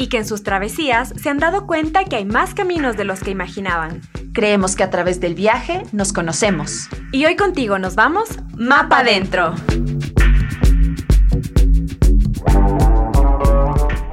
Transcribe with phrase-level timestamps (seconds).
[0.00, 3.20] Y que en sus travesías se han dado cuenta que hay más caminos de los
[3.20, 4.00] que imaginaban.
[4.32, 6.88] Creemos que a través del viaje nos conocemos.
[7.12, 9.54] Y hoy contigo nos vamos Mapa Adentro.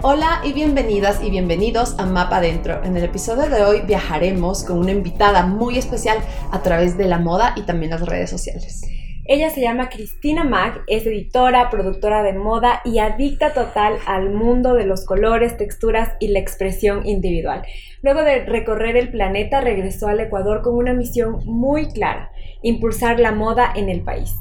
[0.02, 2.84] Hola y bienvenidas y bienvenidos a Mapa Adentro.
[2.84, 6.18] En el episodio de hoy viajaremos con una invitada muy especial
[6.52, 8.82] a través de la moda y también las redes sociales.
[9.30, 14.74] Ella se llama Cristina Mack, es editora, productora de moda y adicta total al mundo
[14.74, 17.64] de los colores, texturas y la expresión individual.
[18.02, 23.34] Luego de recorrer el planeta, regresó al Ecuador con una misión muy clara, impulsar la
[23.34, 24.34] moda en el país.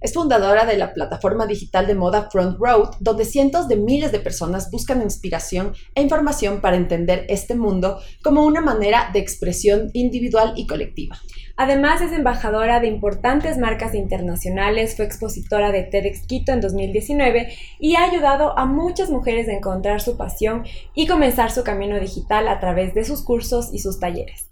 [0.00, 4.20] Es fundadora de la plataforma digital de moda Front Road, donde cientos de miles de
[4.20, 10.52] personas buscan inspiración e información para entender este mundo como una manera de expresión individual
[10.56, 11.18] y colectiva.
[11.56, 17.96] Además es embajadora de importantes marcas internacionales, fue expositora de TEDx Quito en 2019 y
[17.96, 22.60] ha ayudado a muchas mujeres a encontrar su pasión y comenzar su camino digital a
[22.60, 24.45] través de sus cursos y sus talleres.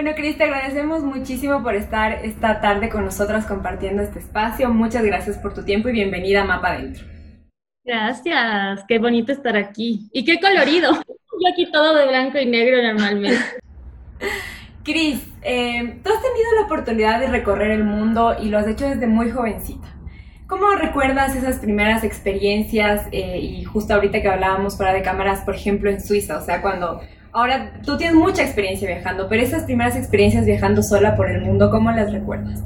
[0.00, 4.70] Bueno, Cris, te agradecemos muchísimo por estar esta tarde con nosotras compartiendo este espacio.
[4.70, 7.04] Muchas gracias por tu tiempo y bienvenida a Mapa Adentro.
[7.84, 10.08] Gracias, qué bonito estar aquí.
[10.12, 10.92] Y qué colorido.
[10.92, 13.44] Yo aquí todo de blanco y negro normalmente.
[14.84, 18.88] Cris, eh, tú has tenido la oportunidad de recorrer el mundo y lo has hecho
[18.88, 19.88] desde muy jovencita.
[20.46, 25.56] ¿Cómo recuerdas esas primeras experiencias eh, y justo ahorita que hablábamos fuera de cámaras, por
[25.56, 26.38] ejemplo, en Suiza?
[26.38, 27.00] O sea, cuando
[27.32, 31.70] Ahora, tú tienes mucha experiencia viajando, pero esas primeras experiencias viajando sola por el mundo,
[31.70, 32.62] ¿cómo las recuerdas?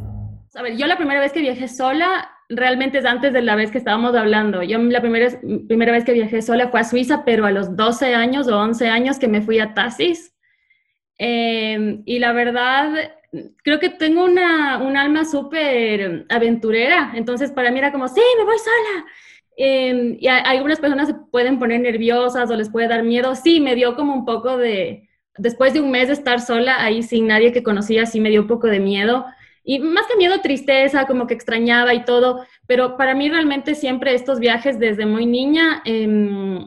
[0.55, 3.70] A ver, yo la primera vez que viajé sola realmente es antes de la vez
[3.70, 4.63] que estábamos hablando.
[4.63, 5.29] Yo la primera,
[5.67, 8.89] primera vez que viajé sola fue a Suiza, pero a los 12 años o 11
[8.89, 10.35] años que me fui a Tassis.
[11.19, 13.13] Eh, y la verdad,
[13.63, 17.13] creo que tengo una, un alma súper aventurera.
[17.15, 19.07] Entonces, para mí era como, sí, me voy sola.
[19.57, 23.35] Em, y algunas personas se pueden poner nerviosas o les puede dar miedo.
[23.35, 27.02] Sí, me dio como un poco de, después de un mes de estar sola ahí
[27.02, 29.27] sin nadie que conocía, sí me dio un poco de miedo.
[29.64, 32.45] Y más que miedo, tristeza, como que extrañaba y todo.
[32.67, 36.67] Pero para mí realmente siempre estos viajes desde muy niña em,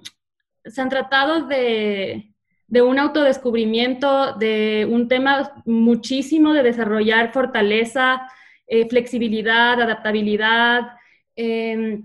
[0.64, 2.32] se han tratado de,
[2.68, 8.22] de un autodescubrimiento, de un tema muchísimo de desarrollar fortaleza,
[8.68, 10.94] eh, flexibilidad, adaptabilidad.
[11.36, 12.02] Eh,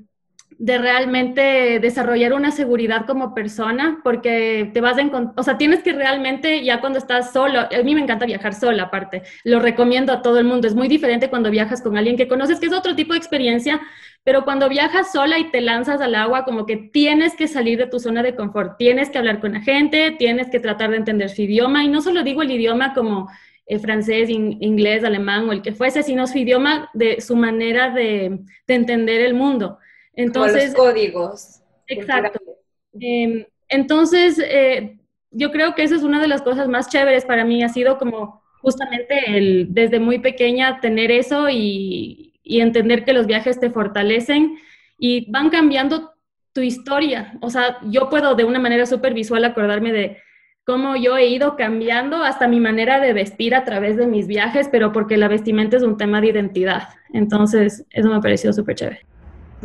[0.60, 5.82] de realmente desarrollar una seguridad como persona, porque te vas a encontrar, o sea, tienes
[5.82, 10.12] que realmente, ya cuando estás solo, a mí me encanta viajar sola aparte, lo recomiendo
[10.12, 12.74] a todo el mundo, es muy diferente cuando viajas con alguien que conoces, que es
[12.74, 13.80] otro tipo de experiencia,
[14.22, 17.86] pero cuando viajas sola y te lanzas al agua, como que tienes que salir de
[17.86, 21.30] tu zona de confort, tienes que hablar con la gente, tienes que tratar de entender
[21.30, 23.30] su idioma, y no solo digo el idioma como
[23.64, 28.40] eh, francés, inglés, alemán o el que fuese, sino su idioma de su manera de,
[28.66, 29.78] de entender el mundo.
[30.14, 31.60] Entonces, Como los códigos.
[31.86, 32.40] Exacto.
[32.98, 34.98] Em, entonces, eh,
[35.30, 37.98] yo creo que esa es una de las cosas más chéveres para mí, ha sido
[37.98, 43.70] como justamente el, desde muy pequeña tener eso y, y entender que los viajes te
[43.70, 44.58] fortalecen
[44.98, 46.12] y van cambiando
[46.52, 47.38] tu historia.
[47.40, 50.18] O sea, yo puedo de una manera súper visual acordarme de
[50.64, 54.68] cómo yo he ido cambiando hasta mi manera de vestir a través de mis viajes,
[54.70, 56.88] pero porque la vestimenta es un tema de identidad.
[57.12, 59.06] Entonces, eso me pareció súper chévere.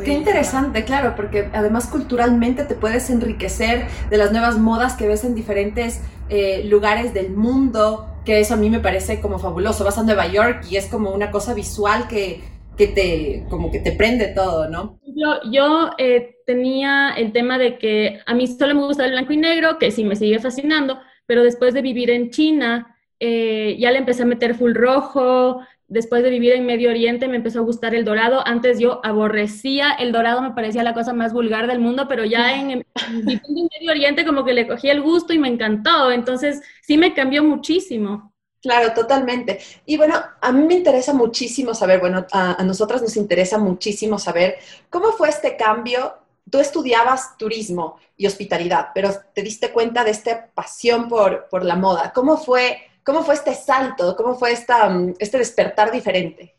[0.03, 5.23] Qué interesante, claro, porque además culturalmente te puedes enriquecer de las nuevas modas que ves
[5.23, 9.85] en diferentes eh, lugares del mundo, que eso a mí me parece como fabuloso.
[9.85, 12.41] Vas a Nueva York y es como una cosa visual que,
[12.77, 14.99] que te, como que te prende todo, ¿no?
[15.05, 19.31] Yo, yo eh, tenía el tema de que a mí solo me gusta el blanco
[19.31, 23.91] y negro, que sí me sigue fascinando, pero después de vivir en China, eh, ya
[23.91, 27.63] le empecé a meter full rojo, después de vivir en Medio Oriente me empezó a
[27.63, 28.45] gustar el dorado.
[28.45, 32.59] Antes yo aborrecía el dorado, me parecía la cosa más vulgar del mundo, pero ya
[32.59, 32.85] en, en,
[33.79, 36.11] Medio Oriente como que le cogí el gusto y me encantó.
[36.11, 38.33] Entonces sí me cambió muchísimo.
[38.61, 39.59] Claro, totalmente.
[39.85, 44.17] Y bueno, a mí me interesa muchísimo saber, bueno, a, a nosotras nos interesa muchísimo
[44.17, 44.55] saber
[44.89, 46.15] cómo fue este cambio
[46.49, 51.75] tú estudiabas turismo y hospitalidad, pero te diste cuenta de esta pasión por, por la
[51.75, 52.11] moda.
[52.13, 54.15] ¿Cómo fue ¿Cómo fue este salto?
[54.15, 56.55] ¿Cómo fue esta, mm, este despertar diferente?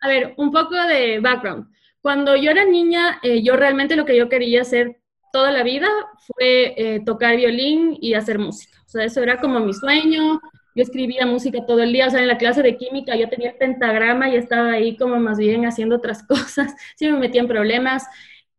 [0.00, 1.68] A ver, un poco de background.
[2.02, 5.00] Cuando yo era niña, eh, yo realmente lo que yo quería hacer
[5.32, 5.88] toda la vida
[6.18, 8.78] fue eh, tocar violín y hacer música.
[8.86, 10.40] O sea, eso era como mi sueño.
[10.74, 13.50] Yo escribía música todo el día, o sea, en la clase de química yo tenía
[13.50, 17.48] el pentagrama y estaba ahí como más bien haciendo otras cosas, sí me metía en
[17.48, 18.04] problemas.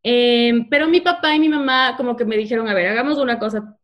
[0.02, 3.38] Em, pero mi papá y mi mamá como que me dijeron, a ver, hagamos una
[3.40, 3.78] cosa,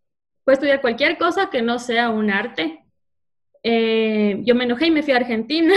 [0.43, 2.82] puedes estudiar cualquier cosa que no sea un arte.
[3.63, 5.73] Eh, yo me enojé y me fui a Argentina.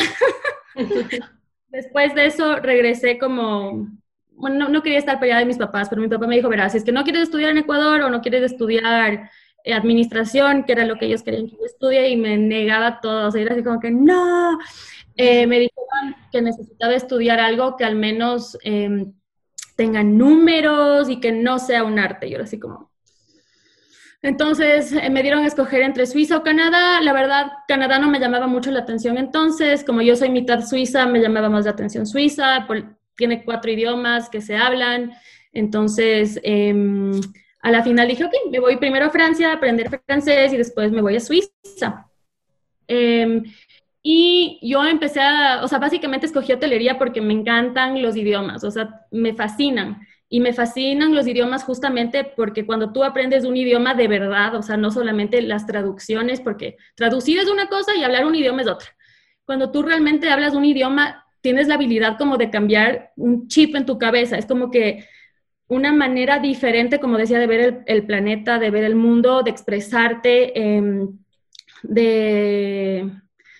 [1.68, 3.88] Después de eso regresé como,
[4.30, 6.78] bueno, no, quería estar peleada de mis papás, pero mi papá me dijo, verás, si
[6.78, 9.30] es que no quieres estudiar en Ecuador o no quieres estudiar
[9.64, 13.28] eh, administración, que era lo que ellos querían que yo estudie, y me negaba todo,
[13.28, 14.58] o sea, era así como que no.
[15.16, 19.12] Eh, me dijeron que necesitaba estudiar algo que al menos em,
[19.76, 22.28] tenga números y que no sea un arte.
[22.28, 22.90] Yo era así como,
[24.22, 27.00] entonces eh, me dieron a escoger entre Suiza o Canadá.
[27.00, 29.84] La verdad, Canadá no me llamaba mucho la atención entonces.
[29.84, 32.66] Como yo soy mitad suiza, me llamaba más la atención Suiza.
[33.16, 35.12] tiene cuatro idiomas que se hablan.
[35.52, 37.12] Entonces, em,
[37.60, 40.92] a la final dije, ok, me voy primero a Francia a aprender francés y después
[40.92, 42.10] me voy a Suiza.
[42.88, 43.44] Em,
[44.02, 48.70] y yo empecé a, o sea, básicamente escogí hotelería porque me encantan los idiomas, o
[48.70, 50.00] sea, me fascinan.
[50.28, 54.62] Y me fascinan los idiomas justamente porque cuando tú aprendes un idioma de verdad, o
[54.62, 58.68] sea, no solamente las traducciones, porque traducir es una cosa y hablar un idioma es
[58.68, 58.88] otra.
[59.44, 63.86] Cuando tú realmente hablas un idioma, tienes la habilidad como de cambiar un chip en
[63.86, 64.36] tu cabeza.
[64.36, 65.06] Es como que
[65.68, 70.58] una manera diferente, como decía, de ver el, planeta, de ver el mundo, de expresarte,
[70.60, 71.18] em,
[71.82, 73.10] de,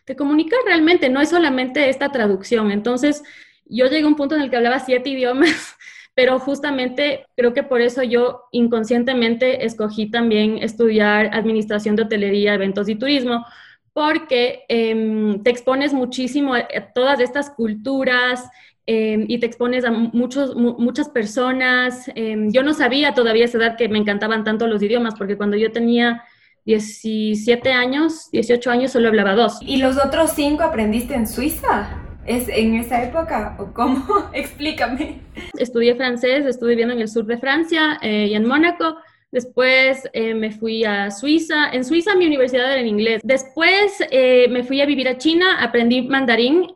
[0.07, 1.09] de comunicar realmente.
[1.09, 2.73] No es solamente esta traducción.
[2.73, 3.23] Entonces,
[3.67, 5.77] yo llegué a un punto en el que hablaba siete idiomas
[6.17, 12.89] pero justamente creo que por eso yo inconscientemente escogí también estudiar administración de hotelería, eventos
[12.89, 13.45] y turismo,
[13.93, 18.49] porque em, te expones muchísimo a, todas estas culturas
[18.87, 22.11] em, y te expones a muchos, muchas personas.
[22.15, 25.37] Em, yo no sabía todavía a esa edad que me encantaban tanto los idiomas, porque
[25.37, 26.25] cuando yo tenía
[26.65, 29.59] 17 años, 18 años, solo hablaba dos.
[29.61, 32.06] ¿Y los otros cinco aprendiste en Suiza?
[32.27, 34.05] ¿Es en esa época o cómo?
[34.33, 35.21] Explícame.
[35.59, 38.97] Estudié francés, estuve viviendo en el sur de Francia eh, y en Mónaco.
[39.31, 41.71] Después eh, me fui a Suiza.
[41.71, 43.21] En Suiza mi universidad era en inglés.
[43.25, 46.75] Después eh, me fui a vivir a China, aprendí mandarín,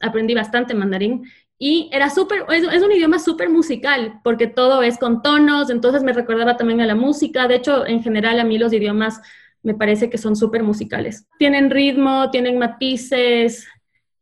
[0.00, 1.30] aprendí bastante mandarín.
[1.58, 6.02] Y era súper, es, es, un idioma súper musical, porque todo es con tonos, entonces
[6.02, 7.46] me recordaba también a la música.
[7.46, 9.20] De hecho, en general a mí los idiomas
[9.62, 11.28] me parece que son súper musicales.
[11.38, 13.68] Tienen ritmo, tienen matices,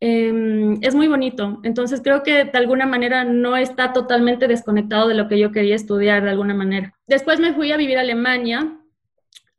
[0.03, 1.59] Em, es muy bonito.
[1.63, 5.75] Entonces creo que de alguna manera no está totalmente desconectado de lo que yo quería
[5.75, 6.95] estudiar de alguna manera.
[7.05, 8.79] Después me fui a vivir a Alemania.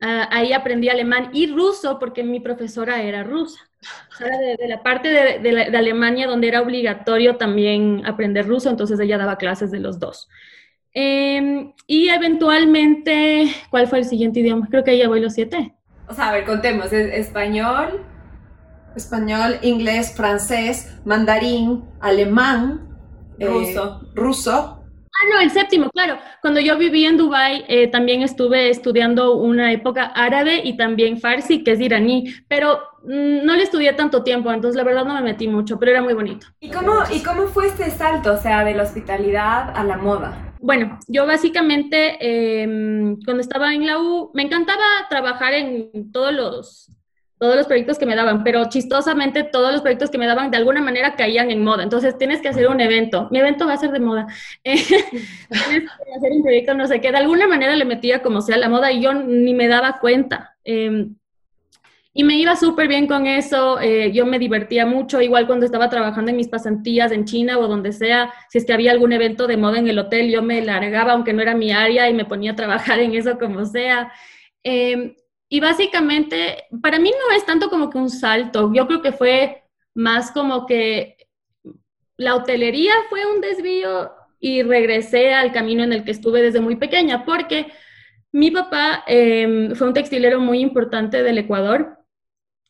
[0.01, 3.61] Ah, ahí aprendí alemán y ruso porque mi profesora era rusa.
[4.19, 9.37] Era de, la parte de, Alemania donde era obligatorio también aprender ruso, entonces ella daba
[9.37, 10.27] clases de los dos.
[10.93, 14.67] Em, y eventualmente, ¿cuál fue el siguiente idioma?
[14.69, 15.73] Creo que ya voy los siete.
[16.07, 18.05] O sea, a ver, contemos, ¿es español,
[18.95, 22.87] español, inglés, francés, mandarín, alemán,
[23.39, 24.01] eh, ruso.
[24.13, 24.83] ruso.
[25.15, 26.17] Ah, no, el séptimo, claro.
[26.41, 31.63] Cuando yo viví en Dubái, eh, también estuve estudiando una época árabe y también farsi,
[31.63, 35.21] que es iraní, pero mm, no le estudié tanto tiempo, entonces la verdad no me
[35.21, 36.47] metí mucho, pero era muy bonito.
[36.59, 40.55] ¿Y cómo, ¿Y cómo fue este salto, o sea, de la hospitalidad a la moda?
[40.59, 42.17] Bueno, yo básicamente
[42.61, 46.91] em, cuando estaba en la U me encantaba trabajar en todos los
[47.43, 50.55] todos los proyectos que me daban, pero chistosamente todos los proyectos que me daban de
[50.55, 51.83] alguna manera caían en moda.
[51.83, 53.27] Entonces tienes que hacer un evento.
[53.31, 54.27] Mi evento va a ser de moda.
[54.63, 57.11] tienes que hacer un proyecto, no sé qué.
[57.11, 60.55] De alguna manera le metía como sea la moda y yo ni me daba cuenta.
[60.63, 61.15] Em,
[62.13, 65.89] y me iba súper bien con eso, eh, yo me divertía mucho, igual cuando estaba
[65.89, 69.47] trabajando en mis pasantías en China o donde sea, si es que había algún evento
[69.47, 72.23] de moda en el hotel, yo me largaba aunque no era mi área y me
[72.23, 74.13] ponía a trabajar en eso como sea.
[74.63, 75.17] Eh,
[75.53, 79.61] y básicamente, para mí no es tanto como que un salto, yo creo que fue
[79.93, 81.15] más como que
[82.17, 86.77] la hotelería fue un desvío y regresé al camino en el que estuve desde muy
[86.77, 87.67] pequeña, porque
[88.31, 91.99] mi papá em, fue un textilero muy importante del Ecuador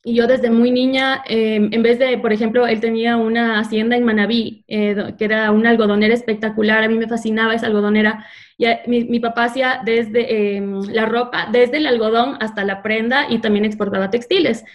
[0.04, 3.96] y yo desde muy niña, em, en vez de, por ejemplo, él tenía una hacienda
[3.96, 8.26] en Manabí, eh, que era una algodonera espectacular, a mí me fascinaba esa algodonera,
[8.58, 13.40] y mi, papá hacía desde em, la ropa, desde el algodón hasta la prenda y
[13.40, 14.66] también exportaba textiles.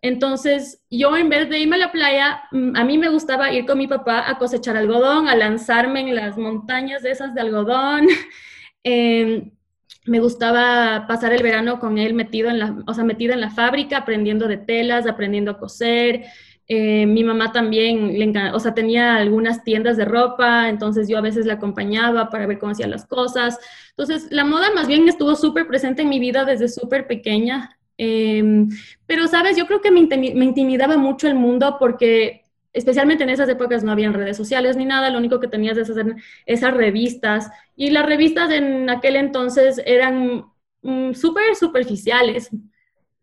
[0.00, 3.66] Entonces, yo en vez de irme a la playa, mm, a mí me gustaba ir
[3.66, 8.06] con mi papá a cosechar algodón, a lanzarme en las montañas de esas de algodón.
[10.08, 13.50] Me gustaba pasar el verano con él metido en la, o sea, metida en la
[13.50, 16.24] fábrica, aprendiendo de telas, aprendiendo a coser.
[16.66, 21.22] Eh, mi mamá también, le o sea, tenía algunas tiendas de ropa, entonces yo a
[21.22, 23.58] veces la acompañaba para ver cómo hacía las cosas.
[23.90, 27.78] Entonces, la moda más bien estuvo súper presente en mi vida desde súper pequeña.
[27.96, 28.68] Em,
[29.06, 33.82] pero, sabes, yo creo que me intimidaba mucho el mundo porque especialmente en esas épocas
[33.82, 37.50] no habían redes sociales ni nada, lo único que tenías es hacer esas revistas.
[37.76, 40.44] Y las revistas en aquel entonces eran
[40.82, 42.50] mm, súper superficiales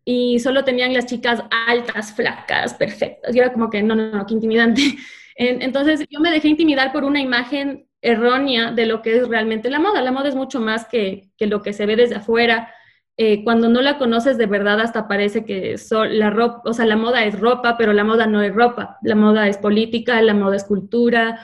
[0.04, 3.34] y solo tenían las chicas altas, flacas, perfectas.
[3.34, 4.82] Y era como que, no, no, no, qué intimidante.
[5.36, 9.80] Entonces yo me dejé intimidar por una imagen errónea de lo que es realmente la
[9.80, 10.00] moda.
[10.02, 12.72] La moda es mucho más que, que lo que se ve desde afuera.
[13.18, 15.76] Eh, cuando no la conoces de verdad hasta parece que
[16.10, 18.98] la ropa, o sea, la moda es ropa, pero la moda no es ropa.
[19.02, 21.40] La moda es política, la moda es cultura,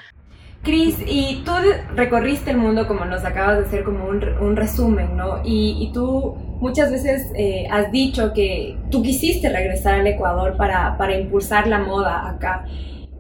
[0.63, 1.51] Cris, y tú
[1.97, 5.41] recorriste el mundo como nos acabas de hacer como un, resumen, ¿no?
[5.45, 11.67] Y, tú muchas veces eh, has dicho que tú quisiste regresar al Ecuador para, impulsar
[11.67, 12.65] la moda acá.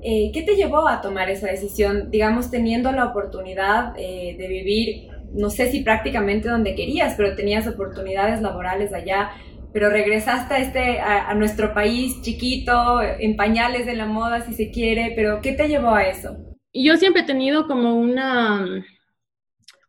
[0.04, 5.50] Eh, ¿Qué te llevó a tomar esa decisión, digamos, teniendo la oportunidad de vivir, no
[5.50, 9.30] sé si prácticamente donde querías, pero tenías oportunidades laborales allá?
[9.72, 14.70] pero regresaste a, este, a, nuestro país chiquito, en pañales de la moda, si se
[14.70, 16.36] quiere, pero ¿qué te llevó a eso?
[16.74, 18.84] yo siempre he tenido como una,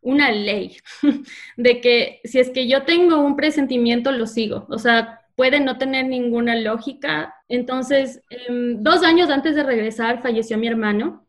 [0.02, 0.76] una ley
[1.56, 4.66] de que si es que yo tengo un presentimiento, lo sigo.
[4.68, 7.34] O sea, puede no tener ninguna lógica.
[7.48, 11.26] Entonces, em, dos años antes de regresar falleció mi hermano.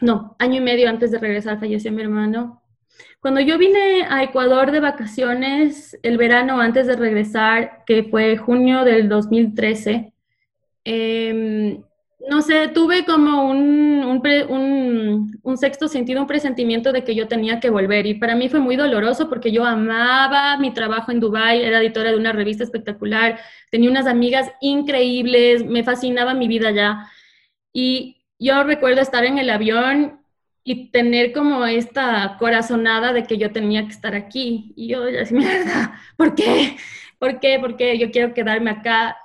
[0.00, 2.62] No, año y medio antes de regresar falleció mi hermano.
[3.20, 8.84] Cuando yo vine a Ecuador de vacaciones el verano antes de regresar, que fue junio
[8.84, 10.12] del 2013,
[10.84, 11.80] eh,
[12.28, 14.22] no sé, tuve como un,
[15.42, 18.06] un, sexto sentido, un presentimiento de que yo tenía que volver.
[18.06, 22.10] Y para mí fue muy doloroso porque yo amaba mi trabajo en Dubai, era editora
[22.10, 23.38] de una revista espectacular,
[23.70, 27.10] tenía unas amigas increíbles, me fascinaba mi vida allá.
[27.72, 30.23] Y yo recuerdo estar en el avión
[30.64, 34.72] y tener como esta corazonada de que yo tenía que estar aquí.
[34.76, 36.76] Y yo así, mierda, ¿por qué?
[37.18, 37.58] ¿Por qué?
[37.60, 37.98] ¿Por qué?
[37.98, 39.16] Yo quiero quedarme acá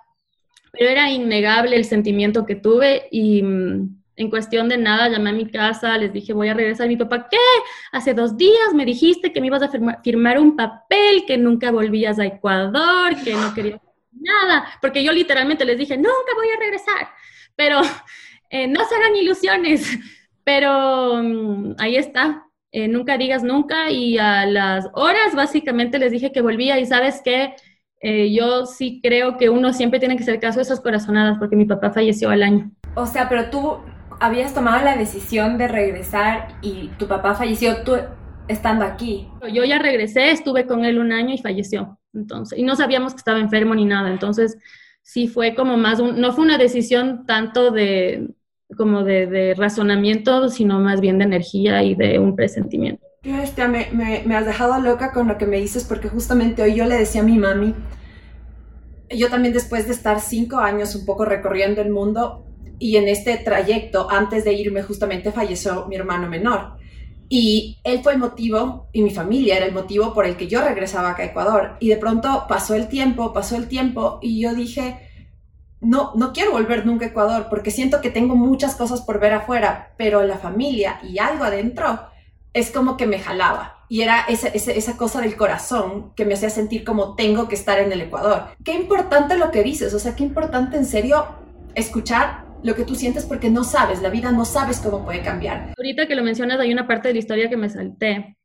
[0.72, 5.34] pero era innegable el sentimiento que tuve y mm, en cuestión de nada llamé a
[5.34, 6.88] mi casa, les dije voy a regresar.
[6.88, 7.38] Mi papá, ¿qué?
[7.92, 9.70] Hace dos días me dijiste que me ibas a
[10.04, 13.80] firmar un papel, que nunca volvías a Ecuador, que no querías
[14.12, 17.10] nada, porque yo literalmente les dije, nunca voy a regresar,
[17.56, 17.80] pero
[18.50, 19.98] eh, no se hagan ilusiones,
[20.50, 22.48] pero mm, ahí está.
[22.72, 27.22] Eh, nunca digas nunca y a las horas básicamente les dije que volvía y sabes
[27.24, 27.54] qué,
[28.02, 31.56] eh, yo sí creo que uno siempre tiene que hacer caso a esas corazonadas porque
[31.56, 32.72] mi papá falleció al año.
[32.96, 33.78] O sea, pero tú
[34.20, 37.98] habías tomado la decisión de regresar y tu papá falleció tú
[38.48, 39.28] estando aquí.
[39.54, 42.00] Yo ya regresé, estuve con él un año y falleció.
[42.12, 44.10] Entonces, y no sabíamos que estaba enfermo ni nada.
[44.10, 44.58] Entonces,
[45.04, 48.30] sí fue como más un, no fue una decisión tanto de
[48.78, 53.06] como de, de razonamiento, sino más bien de energía y de un presentimiento.
[53.24, 56.76] Este, me, me, me, has dejado loca con lo que me dices porque justamente hoy
[56.76, 57.76] yo le decía a mi mami,
[59.10, 62.46] yo también después de estar cinco años un poco recorriendo el mundo
[62.80, 66.78] y en este trayecto, antes de irme justamente falleció mi hermano menor.
[67.28, 70.64] Y él fue el motivo, y mi familia era el motivo por el que yo
[70.64, 71.76] regresaba acá a Ecuador.
[71.80, 75.09] Y de pronto pasó el tiempo, pasó el tiempo, y yo dije,
[75.82, 79.34] no, no quiero volver nunca a Ecuador porque siento que tengo muchas cosas por ver
[79.34, 82.02] afuera, pero la familia y algo adentro
[82.54, 83.86] es como que me jalaba.
[83.88, 87.80] Y era esa, esa, cosa del corazón que me hacía sentir como tengo que estar
[87.80, 88.50] en el Ecuador.
[88.64, 91.26] Qué importante lo que dices, o sea, qué importante en serio
[91.74, 95.74] escuchar lo que tú sientes porque no sabes, la vida no sabes cómo puede cambiar.
[95.78, 98.38] Ahorita que lo mencionas hay una parte de la historia que me salté,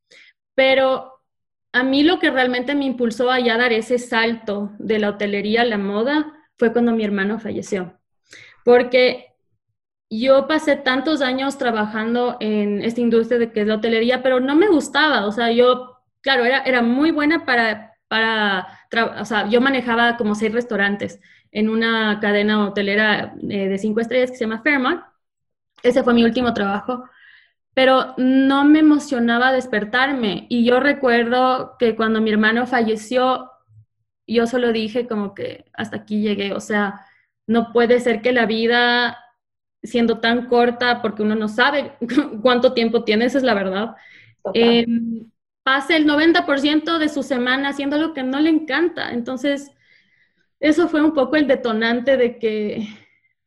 [0.54, 1.10] pero
[1.72, 5.62] a mí lo que realmente me impulsó a ya dar ese salto de la hotelería
[5.62, 7.98] a la moda fue cuando mi hermano falleció.
[8.64, 9.34] Porque
[10.10, 14.54] yo pasé tantos años trabajando en esta industria de que es la hotelería, pero no
[14.56, 15.26] me gustaba.
[15.26, 18.66] O sea, yo, claro, era, era muy buena para, para
[19.20, 21.20] o sea, yo manejaba como seis restaurantes
[21.50, 25.02] en una cadena hotelera eh, de cinco estrellas que se llama Fairmont.
[25.82, 27.04] Ese fue mi último trabajo.
[27.74, 30.46] Pero no me emocionaba despertarme.
[30.48, 33.50] Y yo recuerdo que cuando mi hermano falleció,
[34.26, 36.52] yo solo dije como que hasta aquí llegué.
[36.52, 37.00] O sea,
[37.46, 39.18] no puede ser que la vida
[39.82, 41.92] siendo tan corta porque uno no sabe
[42.42, 43.96] cuánto tiempo tiene, esa es la verdad.
[44.54, 44.86] Eh,
[45.62, 49.12] pase el 90% de su semana haciendo lo que no le encanta.
[49.12, 49.70] Entonces,
[50.60, 52.88] eso fue un poco el detonante de que,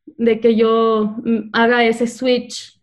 [0.04, 2.77] de que yo mm, haga ese switch,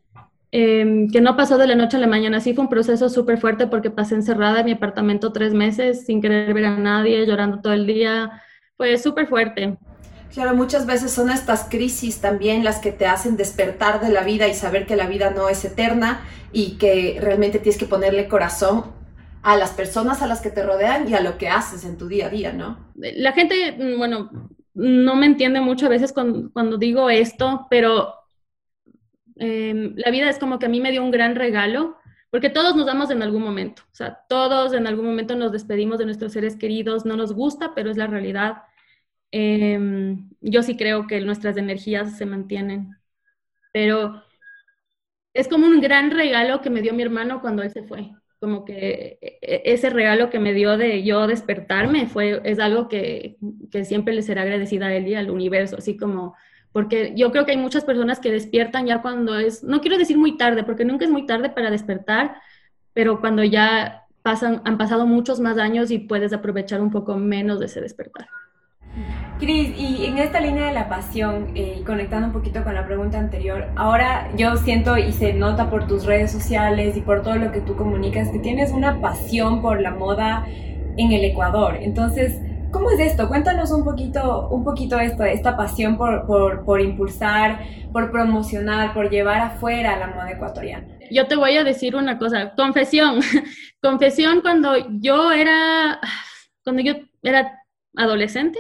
[0.56, 2.40] em, que no pasó de la noche a la mañana.
[2.40, 6.22] Sí fue un proceso súper fuerte porque pasé encerrada en mi apartamento tres meses sin
[6.22, 8.42] querer ver a nadie, llorando todo el día.
[8.78, 9.78] Fue súper fuerte.
[10.34, 14.48] Claro, muchas veces son estas crisis también las que te hacen despertar de la vida
[14.48, 16.22] y saber que la vida no es eterna
[16.52, 18.84] y que realmente tienes que ponerle corazón
[19.44, 22.08] a las personas a las que te rodean y a lo que haces en tu
[22.08, 22.80] día a día, ¿no?
[22.96, 24.30] La gente, mm, bueno,
[24.74, 28.14] no me entiende mucho a veces cuando, digo esto, pero
[29.38, 31.98] em, la vida es como que a mí me dio un gran regalo,
[32.30, 36.00] porque todos nos damos en algún momento, o sea, todos en algún momento nos despedimos
[36.00, 38.64] de nuestros seres queridos, no nos gusta, pero es la realidad.
[39.32, 42.96] Em, yo sí creo que nuestras energías se mantienen,
[43.74, 44.24] pero
[45.34, 48.64] es como un gran regalo que me dio mi hermano cuando él se fue como
[48.66, 53.38] que e, e, ese regalo que me dio de yo despertarme fue, es algo que,
[53.72, 56.36] que, siempre le será agradecida a él y al universo, así como,
[56.76, 60.18] porque yo creo que hay muchas personas que despiertan ya cuando es, no quiero decir
[60.18, 62.36] muy tarde, porque nunca es muy tarde para despertar,
[62.92, 67.62] pero cuando ya pasan, han pasado muchos más años y puedes aprovechar un poco menos
[67.62, 68.28] de ese despertar.
[69.40, 73.20] Cris, y en esta línea de la pasión, eh, conectando un poquito con la pregunta
[73.20, 77.54] anterior, ahora yo siento y se nota por tus redes sociales y por todo lo
[77.54, 80.46] que tú comunicas que tienes una pasión por la moda
[80.98, 81.78] en el Ecuador.
[81.80, 82.38] Entonces,
[82.76, 83.30] ¿cómo es esto?
[83.30, 89.40] Cuéntanos un poquito, un poquito esto, esta pasión por, por, impulsar, por promocionar, por llevar
[89.40, 90.86] afuera la moda ecuatoriana.
[91.10, 93.22] Yo te voy a decir una cosa, confesión,
[93.82, 96.02] confesión cuando yo era,
[96.66, 97.62] cuando yo era
[97.96, 98.60] adolescente,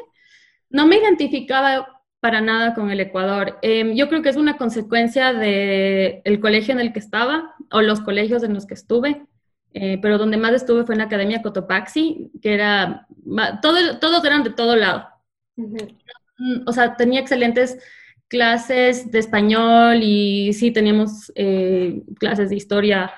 [0.69, 1.85] no me identificaba
[2.21, 3.59] para nada con el Ecuador.
[3.63, 7.99] Em, yo creo que es una consecuencia del colegio en el que estaba o los
[7.99, 9.25] colegios en los que estuve,
[9.77, 13.05] eh, pero donde más estuve fue en la Academia Cotopaxi, que era,
[13.61, 15.09] todo, todos eran de todo lado.
[16.65, 17.77] O sea, tenía excelentes
[18.29, 23.11] clases de español y sí teníamos eh, clases de historia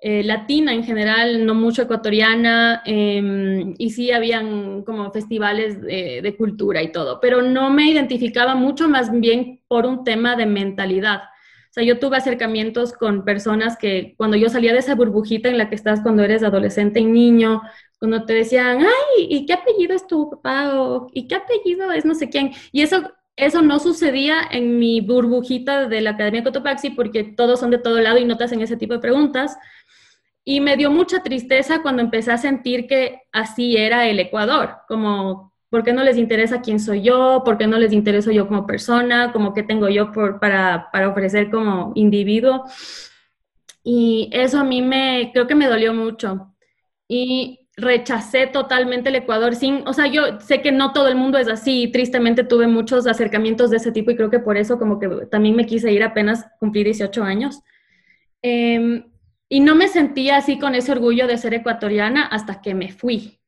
[0.00, 6.84] eh, latina en general, no mucho ecuatoriana, em, y sí habían como festivales de, cultura
[6.84, 11.22] y todo, pero no me identificaba mucho más bien por un tema de mentalidad.
[11.76, 15.68] Sea, yo tuve acercamientos con personas que cuando yo salía de esa burbujita en la
[15.68, 17.60] que estás cuando eres adolescente y niño,
[17.98, 20.80] cuando te decían, ay, ¿y qué apellido es tu papá?
[20.80, 22.52] O, ¿y qué apellido es no sé quién?
[22.72, 27.70] Y eso eso no sucedía en mi burbujita de la Academia Cotopaxi porque todos son
[27.70, 29.58] de todo lado y no te hacen ese tipo de preguntas.
[30.44, 35.52] Y me dio mucha tristeza cuando empecé a sentir que así era el Ecuador, como,
[35.76, 37.42] ¿por qué no les interesa quién soy yo?
[37.44, 39.30] ¿Por qué no les intereso yo como persona?
[39.30, 42.64] ¿Cómo qué tengo yo por, para, para ofrecer como individuo?
[43.84, 46.54] Y eso a mí me, creo que me dolió mucho.
[47.06, 51.36] Y rechacé totalmente el Ecuador sin, o sea, yo sé que no todo el mundo
[51.36, 54.98] es así, tristemente tuve muchos acercamientos de ese tipo y creo que por eso como
[54.98, 57.60] que también me quise ir apenas cumplí 18 años.
[58.40, 59.04] Eh,
[59.50, 63.40] y no me sentía así con ese orgullo de ser ecuatoriana hasta que me fui.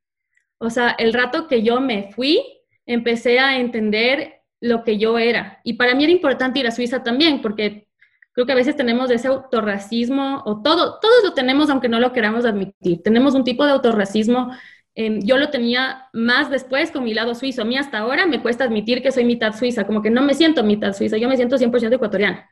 [0.59, 2.42] O sea, el rato que yo me fui,
[2.87, 5.61] empecé a entender lo que yo era.
[5.64, 7.87] Y para mí era importante ir a Suiza también, porque
[8.33, 12.12] creo que a veces tenemos ese autorracismo, o todo, todos lo tenemos aunque no lo
[12.12, 13.03] queramos admitir.
[13.03, 14.51] Tenemos un tipo de autorracismo.
[14.94, 17.62] Em, yo lo tenía más después con mi lado suizo.
[17.62, 20.35] A mí hasta ahora me cuesta admitir que soy mitad suiza, como que no me
[20.35, 22.49] siento mitad suiza, yo me siento 100% ecuatoriana.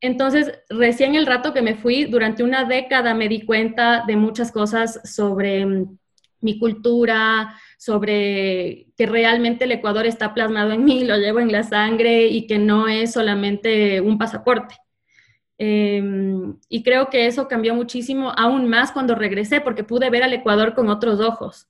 [0.00, 4.52] Entonces, recién el rato que me fui, durante una década me di cuenta de muchas
[4.52, 5.98] cosas sobre mm,
[6.40, 11.62] mi cultura, sobre que realmente el Ecuador está plasmado en mí, lo llevo en la
[11.62, 14.76] sangre y que no es solamente un pasaporte.
[15.58, 20.32] Em, y creo que eso cambió muchísimo, aún más cuando regresé, porque pude ver al
[20.32, 21.68] Ecuador con otros ojos.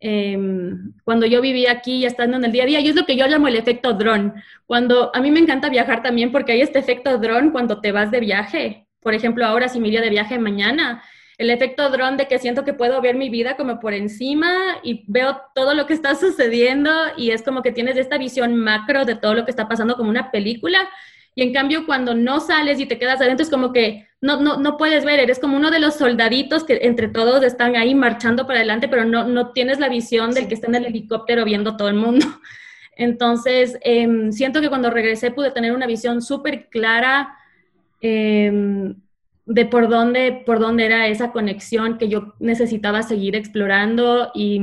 [0.00, 3.04] Em, cuando yo vivía aquí, ya estando en el día a día, y es lo
[3.04, 4.34] que yo llamo el efecto dron.
[4.66, 8.10] Cuando a mí me encanta viajar también porque hay este efecto dron cuando te vas
[8.10, 8.86] de viaje.
[9.00, 11.02] Por ejemplo, ahora si me iría de viaje mañana,
[11.38, 15.04] el efecto dron de que siento que puedo ver mi vida como por encima y
[15.06, 19.14] veo todo lo que está sucediendo y es como que tienes esta visión macro de
[19.14, 20.88] todo lo que está pasando como una película
[21.38, 24.56] y en cambio, cuando no sales y te quedas adentro, es como que no, no,
[24.56, 28.44] no puedes ver, eres como uno de los soldaditos que entre todos están ahí marchando
[28.44, 31.76] para adelante, pero no, no tienes la visión del que está en el helicóptero viendo
[31.76, 32.26] todo el mundo.
[32.96, 37.36] Entonces, em, siento que cuando regresé pude tener una visión súper clara
[38.00, 38.96] em,
[39.48, 44.60] de por dónde, por dónde era esa conexión que yo necesitaba seguir explorando y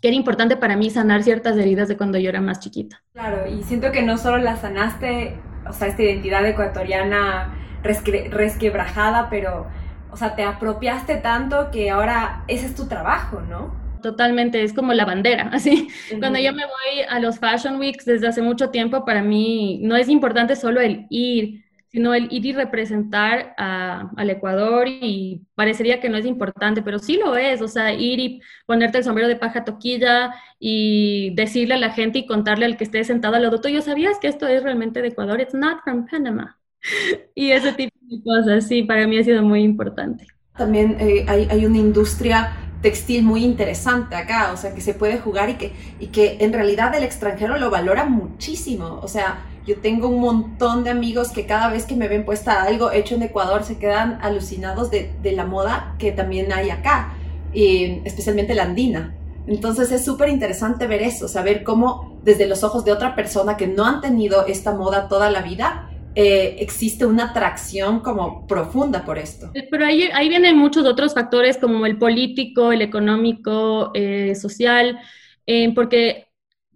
[0.00, 3.02] que era importante para mí sanar ciertas heridas de cuando yo era más chiquita.
[3.12, 5.34] Claro, y siento que no solo la sanaste
[5.68, 9.66] o sea, esta identidad ecuatoriana resquebrajada, pero,
[10.10, 13.74] o sea, te apropiaste tanto que ahora ese es tu trabajo, ¿no?
[14.02, 15.88] Totalmente, es como la bandera, así.
[16.18, 19.96] Cuando yo me voy a los Fashion Weeks desde hace mucho tiempo, para mí no
[19.96, 26.08] es importante solo el ir, sino el ir y representar al Ecuador y parecería que
[26.08, 29.36] no es importante, pero sí lo es, o sea, ir y ponerte el sombrero de
[29.36, 33.60] paja toquilla y decirle a la gente y contarle al que esté sentado al lado
[33.60, 35.40] tuyo, ¿sabías que esto es realmente de Ecuador?
[35.40, 36.58] It's not from Panama.
[37.34, 40.26] y ese tipo de cosas, sí, para mí ha sido muy importante.
[40.56, 45.18] También eh, hay, hay una industria textil muy interesante acá, o sea, que se puede
[45.18, 49.78] jugar y que, y que en realidad el extranjero lo valora muchísimo, o sea, yo
[49.80, 53.22] tengo un montón de amigos que cada vez que me ven puesta algo hecho en
[53.22, 57.14] Ecuador se quedan alucinados de, de la moda que también hay acá,
[57.52, 59.14] y especialmente la andina.
[59.46, 63.66] Entonces es súper interesante ver eso, saber cómo desde los ojos de otra persona que
[63.66, 69.18] no han tenido esta moda toda la vida, eh, existe una atracción como profunda por
[69.18, 69.50] esto.
[69.70, 74.98] Pero ahí, ahí vienen muchos otros factores como el político, el económico, eh, social,
[75.46, 76.25] eh, porque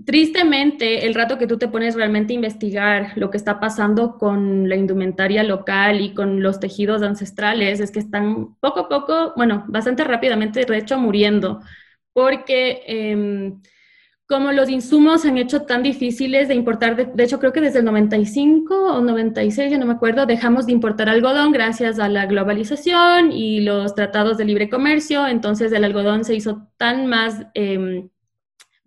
[0.04, 4.68] tristemente el rato que tú te pones realmente a investigar lo que está pasando con
[4.68, 9.64] la indumentaria local y con los tejidos ancestrales es que están poco a poco, bueno,
[9.68, 11.60] bastante rápidamente, de hecho, muriendo,
[12.12, 13.60] porque em,
[14.26, 17.80] como los insumos se han hecho tan difíciles de importar, de, hecho creo que desde
[17.80, 22.26] el 95 o 96, ya no me acuerdo, dejamos de importar algodón gracias a la
[22.26, 28.08] globalización y los tratados de libre comercio, entonces el algodón se hizo tan más em,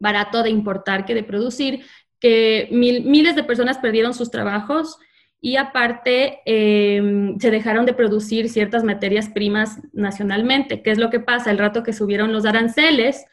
[0.03, 1.85] barato de importar que de producir,
[2.19, 4.99] que miles de personas perdieron sus trabajos
[5.41, 10.83] y aparte em, se dejaron de producir ciertas materias primas nacionalmente.
[10.83, 11.49] ¿Qué es lo que pasa?
[11.49, 13.25] El rato que subieron los aranceles,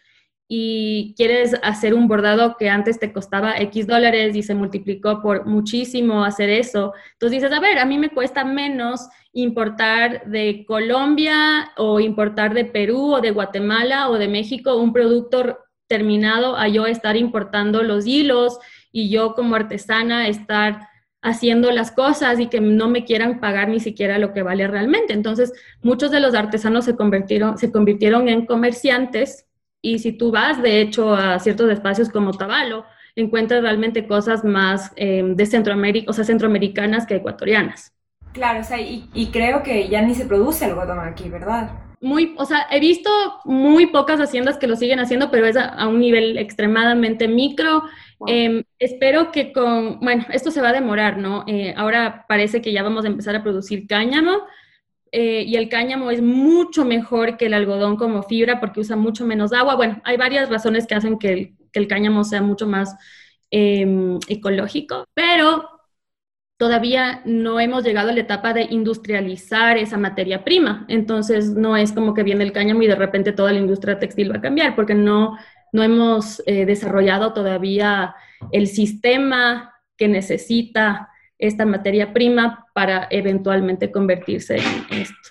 [0.52, 5.46] y quieres hacer un bordado que antes te costaba X dólares y se multiplicó por
[5.46, 6.92] muchísimo hacer eso.
[7.12, 12.64] Entonces dices, a ver, a mí me cuesta menos importar de Colombia o importar de
[12.64, 15.56] Perú o de Guatemala o de México un producto
[15.90, 18.61] terminado a yo estar importando los hilos
[18.92, 20.88] y yo como artesana estar
[21.20, 25.12] haciendo las cosas y que no me quieran pagar ni siquiera lo que vale realmente.
[25.12, 29.46] Entonces, muchos de los artesanos se convirtieron, se convirtieron en comerciantes
[29.83, 32.85] y si tú vas, de hecho, a ciertos espacios como Tabalo,
[33.16, 37.92] encuentras realmente cosas más em, de Centroamérica, o sea, centroamericanas que ecuatorianas.
[38.33, 41.89] Claro, o sea, y, creo que ya ni se produce algodón aquí, ¿verdad?
[42.00, 43.10] Muy, o sea, he visto
[43.44, 47.82] muy pocas haciendas que lo siguen haciendo, pero es a, un nivel extremadamente micro.
[48.26, 51.44] Em, espero que con, bueno, esto se va a demorar, ¿no?
[51.46, 54.44] Eh, ahora parece que ya vamos a empezar a producir cáñamo,
[55.12, 59.26] eh, y el cáñamo es mucho mejor que el algodón como fibra porque usa mucho
[59.26, 59.74] menos agua.
[59.74, 62.96] Bueno, hay varias razones que hacen que el, cáñamo sea mucho más
[63.50, 65.79] em, ecológico, pero
[66.61, 70.85] todavía no hemos llegado a la etapa de industrializar esa materia prima.
[70.88, 74.31] Entonces, no es como que viene el cáñamo y de repente toda la industria textil
[74.31, 75.38] va a cambiar porque no,
[75.73, 78.14] no hemos eh, desarrollado todavía
[78.53, 85.31] el sistema que necesita esta materia prima para eventualmente convertirse en esto.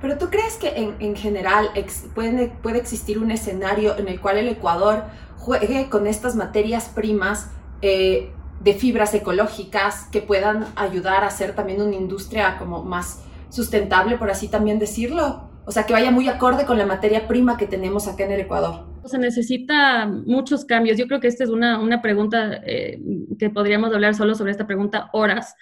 [0.00, 1.68] Pero tú crees que en, en general
[2.16, 5.04] puede, puede existir un escenario en el cual el Ecuador
[5.36, 11.82] juegue con estas materias primas eh, de fibras ecológicas que puedan ayudar a hacer también
[11.82, 15.50] una industria como más sustentable, por así también decirlo?
[15.64, 18.40] O sea, que vaya muy acorde con la materia prima que tenemos acá en el
[18.40, 18.86] Ecuador.
[19.04, 20.96] Se necesita muchos cambios.
[20.96, 23.00] Yo creo que esta es una, una pregunta eh,
[23.38, 25.54] que podríamos hablar solo sobre esta pregunta horas,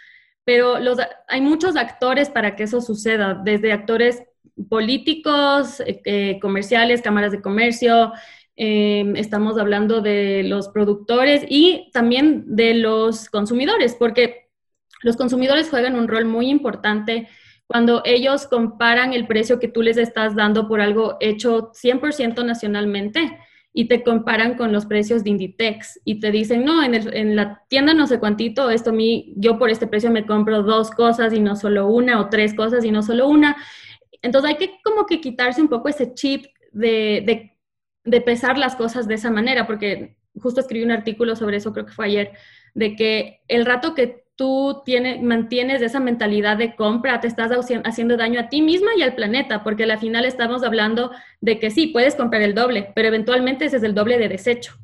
[0.44, 4.22] pero los, hay muchos actores para que eso suceda, desde actores
[4.68, 8.12] políticos, eh, eh, comerciales, cámaras de comercio,
[8.60, 14.50] estamos hablando de los productores y también de los consumidores, porque
[15.02, 17.28] los consumidores juegan un rol muy importante
[17.66, 23.38] cuando ellos comparan el precio que tú les estás dando por algo hecho 100% nacionalmente
[23.72, 27.94] y te comparan con los precios de Inditex y te dicen, no, en, la tienda
[27.94, 31.40] no sé cuántito, esto a mí, yo por este precio me compro dos cosas y
[31.40, 33.56] no solo una, o tres cosas y no solo una.
[34.20, 37.49] Entonces hay que como que quitarse un poco ese chip de, de,
[38.04, 41.86] de pesar las cosas de esa manera, porque justo escribí un artículo sobre eso, creo
[41.86, 42.32] que fue ayer,
[42.74, 47.50] de que el rato que tú tienes, mantienes esa mentalidad de compra, te estás
[47.84, 51.10] haciendo daño a ti misma y al planeta, porque al final estamos hablando
[51.42, 54.78] de que sí, puedes comprar el doble, pero eventualmente ese es el doble de desecho.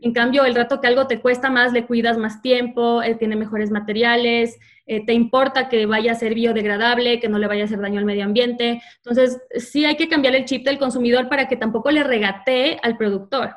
[0.00, 3.36] En cambio, el rato que algo te cuesta más, le cuidas más tiempo, eh, tiene
[3.36, 7.64] mejores materiales, eh, te importa que vaya a ser biodegradable, que no le vaya a
[7.66, 8.82] hacer daño al medio ambiente.
[8.96, 12.96] Entonces, sí hay que cambiar el chip del consumidor para que tampoco le regatee al
[12.96, 13.54] productor.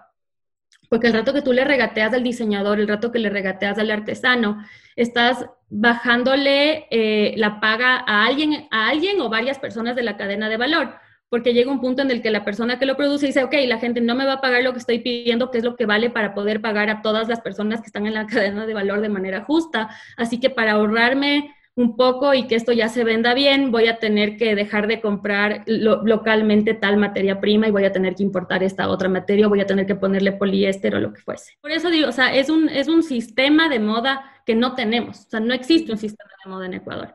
[0.89, 3.89] Porque el rato que tú le regateas al diseñador, el rato que le regateas al
[3.89, 4.63] artesano,
[4.95, 10.47] estás bajándole eh, la paga a alguien, a alguien o varias personas de la cadena
[10.47, 10.95] de valor.
[11.29, 13.79] Porque llega un punto en el que la persona que lo produce dice, ok, la
[13.79, 16.09] gente no me va a pagar lo que estoy pidiendo, que es lo que vale
[16.09, 19.09] para poder pagar a todas las personas que están en la cadena de valor de
[19.09, 19.89] manera justa.
[20.17, 23.99] Así que para ahorrarme un poco y que esto ya se venda bien, voy a
[23.99, 28.63] tener que dejar de comprar localmente tal materia prima y voy a tener que importar
[28.63, 31.53] esta otra materia, voy a tener que ponerle poliéster o lo que fuese.
[31.61, 35.25] Por eso digo, o sea, es un, es un sistema de moda que no tenemos,
[35.25, 37.13] o sea, no existe un sistema de moda en Ecuador.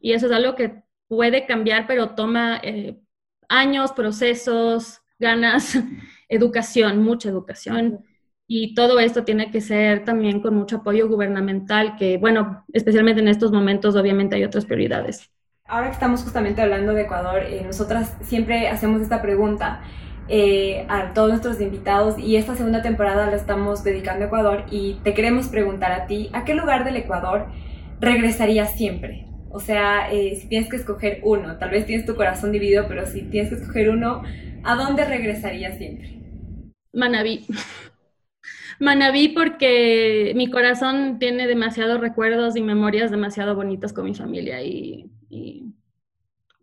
[0.00, 3.00] Y eso es algo que puede cambiar, pero toma eh,
[3.48, 5.78] años, procesos, ganas,
[6.28, 8.04] educación, mucha educación.
[8.48, 13.28] Y todo esto tiene que ser también con mucho apoyo gubernamental, que bueno, especialmente en
[13.28, 15.30] estos momentos obviamente hay otras prioridades.
[15.66, 19.80] Ahora que estamos justamente hablando de Ecuador, eh, nosotras siempre hacemos esta pregunta
[20.28, 24.94] eh, a todos nuestros invitados y esta segunda temporada la estamos dedicando a Ecuador y
[25.02, 27.46] te queremos preguntar a ti, ¿a qué lugar del Ecuador
[28.00, 29.25] regresarías siempre?
[29.56, 33.06] O sea, eh, si tienes que escoger uno, tal vez tienes tu corazón dividido, pero
[33.06, 34.22] si tienes que escoger uno,
[34.62, 36.20] ¿a dónde regresarías siempre?
[36.92, 37.46] Manabí.
[38.80, 45.10] Manabí porque mi corazón tiene demasiados recuerdos y memorias demasiado bonitas con mi familia y,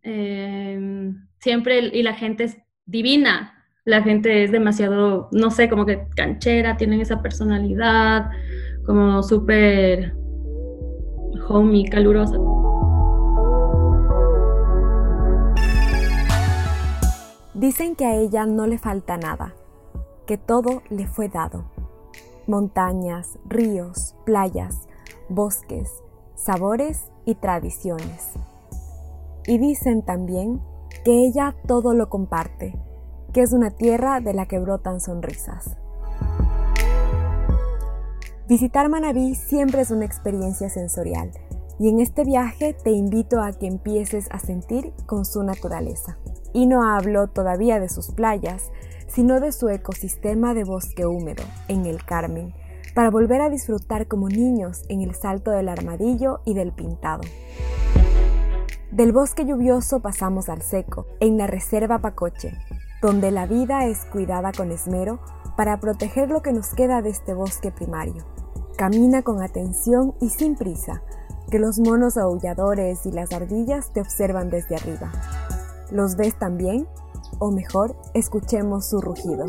[0.04, 6.04] em, siempre, y la gente es divina, la gente es demasiado, no sé, como que
[6.16, 8.30] canchera, tienen esa personalidad
[8.86, 10.14] como súper
[11.48, 12.53] homey, calurosa.
[17.64, 19.54] Dicen que a ella no le falta nada,
[20.26, 21.64] que todo le fue dado
[22.46, 24.90] montañas, ríos, playas,
[25.30, 25.90] bosques,
[26.36, 28.32] sabores y tradiciones.
[29.48, 30.62] Y dicen también
[31.06, 32.78] que ella todo lo comparte,
[33.32, 35.78] que es una tierra de la que brotan sonrisas.
[38.50, 41.32] Visitar Manabí siempre es una experiencia sensorial
[41.84, 46.18] y en este viaje te invito a que empieces a sentir con su naturaleza.
[46.54, 48.72] Y no hablo todavía de sus playas,
[49.08, 52.54] sino de su ecosistema de bosque húmedo en el Carmen,
[52.96, 57.24] para volver a disfrutar como niños en el salto del armadillo y del pintado.
[58.92, 62.54] Del bosque lluvioso pasamos al seco, en la reserva Pacoche,
[63.02, 65.20] donde la vida es cuidada con esmero
[65.58, 68.24] para proteger lo que nos queda de este bosque primario.
[68.78, 71.04] Camina con atención y sin prisa,
[71.50, 75.12] que los monos aulladores y las ardillas te observan desde arriba.
[75.92, 76.88] ¿Los ves también?
[77.40, 79.46] o mejor, escuchemos su rugido.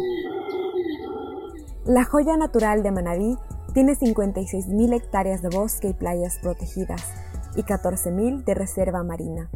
[1.84, 3.36] La joya natural de Manabí
[3.72, 7.02] tiene 56.000 hectáreas de bosque y playas protegidas
[7.56, 9.50] y 14.000 de reserva marina.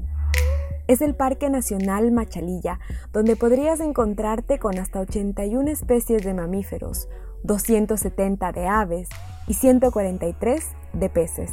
[0.87, 2.81] Es el Parque Nacional Machalilla,
[3.12, 7.09] donde podrías encontrarte con hasta 81 especies de mamíferos,
[7.44, 9.09] 270 de aves
[9.46, 11.53] y 143 de peces.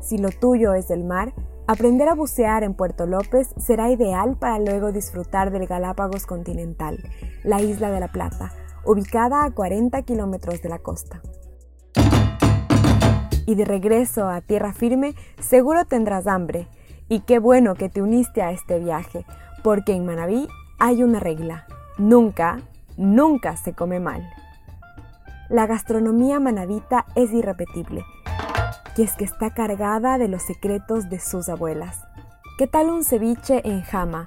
[0.00, 1.32] Si lo tuyo es el mar,
[1.68, 6.96] Aprender a bucear en Puerto López será ideal para luego disfrutar del Galápagos continental,
[7.42, 8.52] la isla de la Plata,
[8.84, 11.22] ubicada a 40 kilómetros de la costa.
[13.46, 16.68] Y de regreso a tierra firme, seguro tendrás hambre.
[17.08, 19.26] Y qué bueno que te uniste a este viaje,
[19.64, 20.46] porque en Manabí
[20.78, 21.66] hay una regla.
[21.98, 22.60] Nunca,
[22.96, 24.24] nunca se come mal.
[25.48, 28.04] La gastronomía manabita es irrepetible
[28.96, 32.00] y es que está cargada de los secretos de sus abuelas.
[32.58, 34.26] ¿Qué tal un ceviche en Jama,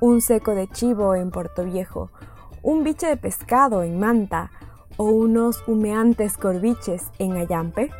[0.00, 2.10] un seco de chivo en Puerto Viejo,
[2.62, 4.50] un biche de pescado en Manta
[4.98, 7.90] o unos humeantes corviches en Ayampe?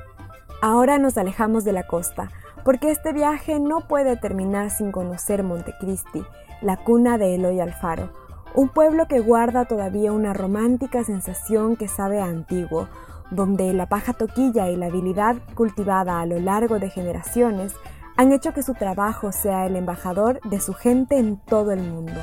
[0.60, 2.30] Ahora nos alejamos de la costa,
[2.64, 6.22] porque este viaje no puede terminar sin conocer Montecristi,
[6.60, 8.10] la cuna de Eloy Alfaro,
[8.54, 12.88] un pueblo que guarda todavía una romántica sensación que sabe antiguo,
[13.30, 17.74] donde la paja toquilla y la habilidad cultivada a lo largo de generaciones
[18.16, 22.20] han hecho que su trabajo sea el embajador de su gente en todo el mundo.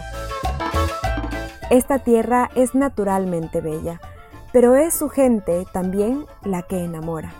[1.69, 3.99] Esta tierra es naturalmente bella,
[4.53, 7.33] pero es su gente también la que enamora.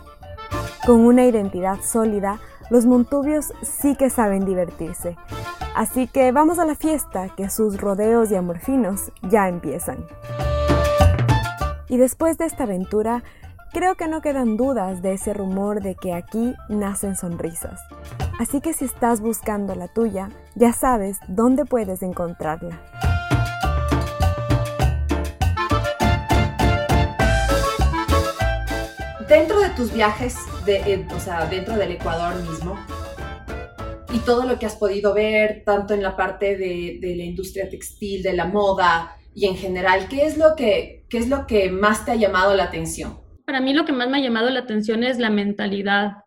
[0.86, 5.16] Con una identidad sólida, los montubios sí que saben divertirse.
[5.76, 10.06] Así que vamos a la fiesta, que sus rodeos y amorfinos ya empiezan.
[11.88, 13.24] Y después de esta aventura,
[13.74, 17.82] Creo que no quedan dudas de ese rumor de que aquí nacen sonrisas.
[18.40, 22.82] Así que si estás buscando la tuya, ya sabes dónde puedes encontrarla.
[29.28, 32.80] Dentro de tus viajes, eh, o sea, dentro del Ecuador mismo,
[34.14, 37.70] y todo lo que has podido ver, tanto en la parte de, de la industria
[37.70, 41.70] textil, de la moda y en general, ¿qué es lo que, qué es lo que
[41.70, 43.27] más te ha llamado la atención?
[43.48, 46.18] Para mí lo que más me ha llamado la atención es la mentalidad,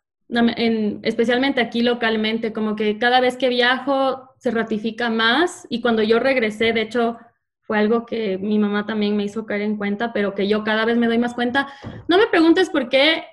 [1.03, 6.19] especialmente aquí localmente, como que cada vez que viajo se ratifica más y cuando yo
[6.19, 7.19] regresé, de hecho,
[7.61, 10.87] fue algo que mi mamá también me hizo caer en cuenta, pero que yo cada
[10.87, 11.69] vez me doy más cuenta.
[12.09, 13.25] No me preguntes por qué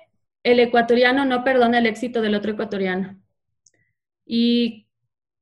[0.42, 3.18] el ecuatoriano no perdona el éxito del otro ecuatoriano.
[4.26, 4.86] Y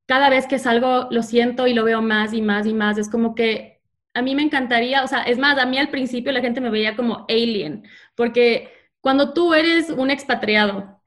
[0.05, 2.97] cada vez que salgo lo siento y lo veo más y más y más.
[2.97, 3.76] Es como que
[4.17, 6.69] a mí me encantaría, o sea, es más, a mí al principio la gente me
[6.69, 7.83] veía como alien,
[8.15, 10.97] porque cuando tú eres un expatriado,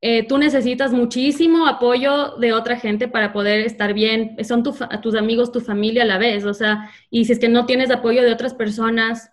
[0.00, 4.36] eh, tú necesitas muchísimo apoyo de otra gente para poder estar bien.
[4.44, 7.66] Son tus amigos, tu familia a la vez, o sea, y si es que no
[7.66, 9.32] tienes apoyo de otras personas,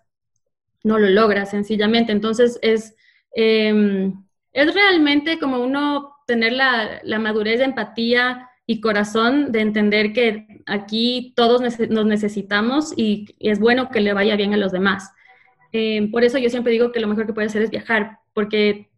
[0.84, 2.12] no lo logras sencillamente.
[2.12, 2.96] Entonces es,
[3.36, 10.64] em, es realmente como uno tener la, la, madurez empatía y corazón de entender que
[10.66, 15.12] aquí todos nos necesitamos y, es bueno que le vaya bien a los demás.
[15.72, 18.90] Em, por eso yo siempre digo que lo mejor que puedes hacer es viajar, porque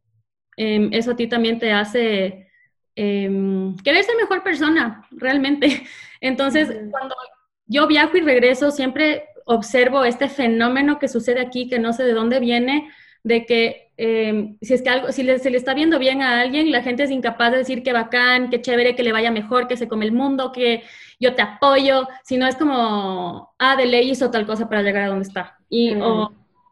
[0.58, 2.46] em, eso a ti también te hace
[2.96, 5.84] querer ser mejor persona, realmente.
[6.20, 7.16] Entonces, cuando
[7.68, 12.14] yo viajo y regreso, siempre observo este fenómeno que sucede aquí, que no sé de
[12.14, 12.90] dónde viene,
[13.24, 16.72] de que eh, si es que algo, si se le está viendo bien a alguien,
[16.72, 19.76] la gente es incapaz de decir que bacán, que chévere, que le vaya mejor, que
[19.76, 20.84] se come el mundo, que
[21.20, 25.08] yo te apoyo, sino es como, ah, de ley hizo tal cosa para llegar a
[25.08, 25.58] donde está.
[25.68, 26.32] Y, o,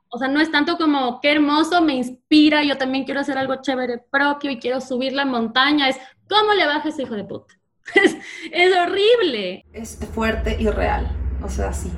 [0.10, 3.56] o sea, no es tanto como, qué hermoso, me inspira, yo también quiero hacer algo
[3.62, 5.98] chévere propio y quiero subir la montaña, es,
[6.30, 7.56] ¿cómo le baja ese hijo de puta?
[7.96, 8.16] es,
[8.52, 9.66] es horrible.
[9.74, 11.10] Es fuerte y real,
[11.44, 11.92] o sea, sí.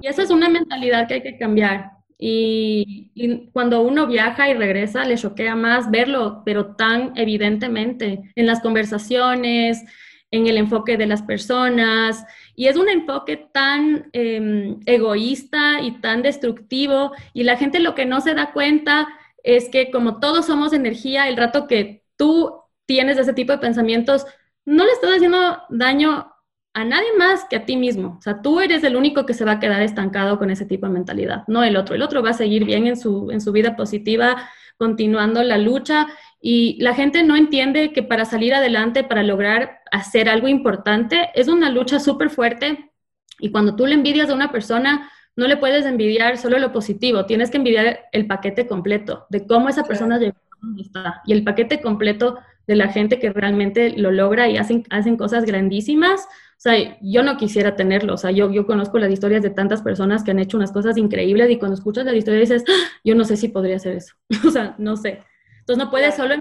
[0.00, 2.01] Y esa es una mentalidad que hay que cambiar.
[2.24, 8.60] Y, cuando uno viaja y regresa, le choquea más verlo, pero tan evidentemente en las
[8.60, 9.82] conversaciones,
[10.30, 12.24] en el enfoque de las personas.
[12.54, 17.10] Y es un enfoque tan em, egoísta y tan destructivo.
[17.34, 19.08] Y la gente lo que no se da cuenta
[19.42, 22.52] es que como todos somos energía, el rato que tú
[22.86, 24.26] tienes ese tipo de pensamientos,
[24.64, 26.31] no le estás haciendo daño
[26.74, 28.16] a nadie más que a ti mismo.
[28.18, 30.86] O sea, tú eres el único que se va a quedar estancado con ese tipo
[30.86, 31.94] de mentalidad, no el otro.
[31.94, 36.08] El otro va a seguir bien en su, en su vida positiva, continuando la lucha.
[36.40, 41.48] Y la gente no entiende que para salir adelante, para lograr hacer algo importante, es
[41.48, 42.90] una lucha súper fuerte.
[43.38, 47.26] Y cuando tú le envidias a una persona, no le puedes envidiar solo lo positivo,
[47.26, 51.22] tienes que envidiar el paquete completo de cómo esa persona llegó a donde está.
[51.26, 55.44] Y el paquete completo de la gente que realmente lo logra y hacen, hacen cosas
[55.44, 56.28] grandísimas
[56.62, 58.14] sea, yo no quisiera tenerlo.
[58.14, 60.96] O sea, yo, yo conozco las historias de tantas personas que han hecho unas cosas
[60.96, 64.14] increíbles y cuando escuchas la historia dices, ah, yo no sé si podría hacer eso.
[64.46, 65.24] o sea, no sé.
[65.58, 66.36] Entonces no puedes solo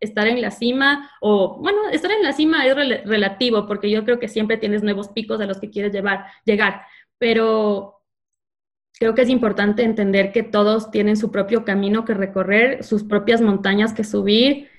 [0.00, 4.18] estar en la cima o, bueno, estar en la cima es relativo porque yo creo
[4.18, 6.86] que siempre tienes nuevos picos a los que quieres llevar, llegar.
[7.18, 8.00] Pero
[8.98, 13.42] creo que es importante entender que todos tienen su propio camino que recorrer, sus propias
[13.42, 14.71] montañas que subir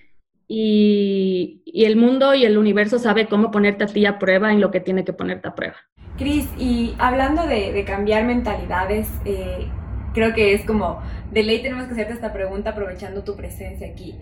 [0.48, 4.72] y, el mundo y el universo sabe cómo ponerte a ti a prueba en lo
[4.72, 5.76] que tiene que ponerte a prueba.
[6.18, 9.68] Cris, y hablando de, cambiar mentalidades, eh,
[10.14, 11.02] creo que es como,
[11.32, 14.16] de ley tenemos que hacerte esta pregunta aprovechando tu presencia aquí.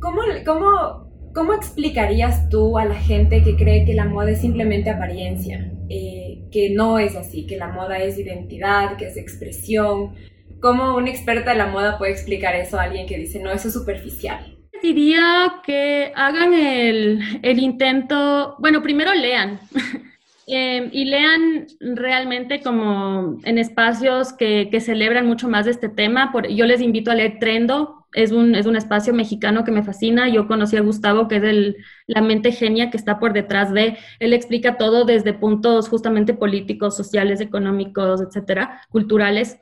[0.00, 4.90] ¿Cómo, cómo, cómo explicarías tú a la gente que cree que la moda es simplemente
[4.90, 5.72] apariencia?
[5.88, 10.14] Eh, que no es así, que la moda es identidad, que es expresión.
[10.60, 13.68] ¿Cómo una experta de la moda puede explicar eso a alguien que dice, no, eso
[13.68, 14.59] es superficial?
[14.82, 19.60] Diría que hagan el, intento, bueno, primero lean.
[20.52, 26.32] Em, y lean realmente como en espacios que, celebran mucho más de este tema.
[26.32, 29.84] Por, yo les invito a leer Trendo, es un, es un espacio mexicano que me
[29.84, 30.28] fascina.
[30.28, 33.96] Yo conocí a Gustavo, que es el, la mente genia que está por detrás de,
[34.18, 39.58] él explica todo desde puntos justamente políticos, sociales, económicos, etcétera, culturales.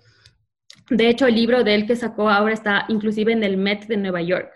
[0.91, 3.99] De hecho, el libro de él que sacó ahora está inclusive en el Met de
[3.99, 4.51] Nueva York.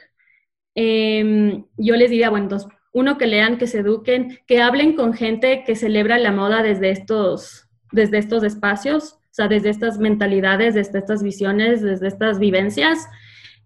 [0.75, 5.15] Em, yo les diría, bueno, dos, uno, que lean, que se eduquen, que hablen con
[5.15, 10.75] gente que celebra la moda desde estos, desde estos espacios, o sea, desde estas mentalidades,
[10.75, 13.09] desde estas visiones, desde estas vivencias,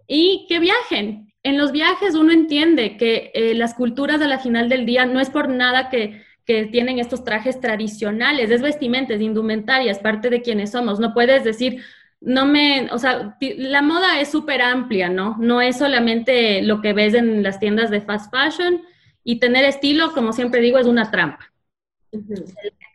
[0.06, 1.32] y que viajen.
[1.42, 5.20] En los viajes uno entiende que eh, las culturas a la final del día no
[5.20, 10.30] es por nada que, que tienen estos trajes tradicionales, es vestimenta, es indumentaria, es parte
[10.30, 11.00] de quienes somos.
[11.00, 11.82] No puedes decir,
[12.26, 15.36] no me, o sea, la moda es súper amplia, ¿no?
[15.38, 18.82] No es solamente lo que ves en las tiendas de fast fashion
[19.22, 21.52] y tener estilo, como siempre digo, es una trampa.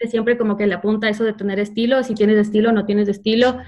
[0.09, 3.59] siempre como que le apunta eso de tener estilo, si tienes estilo, no tienes estilo.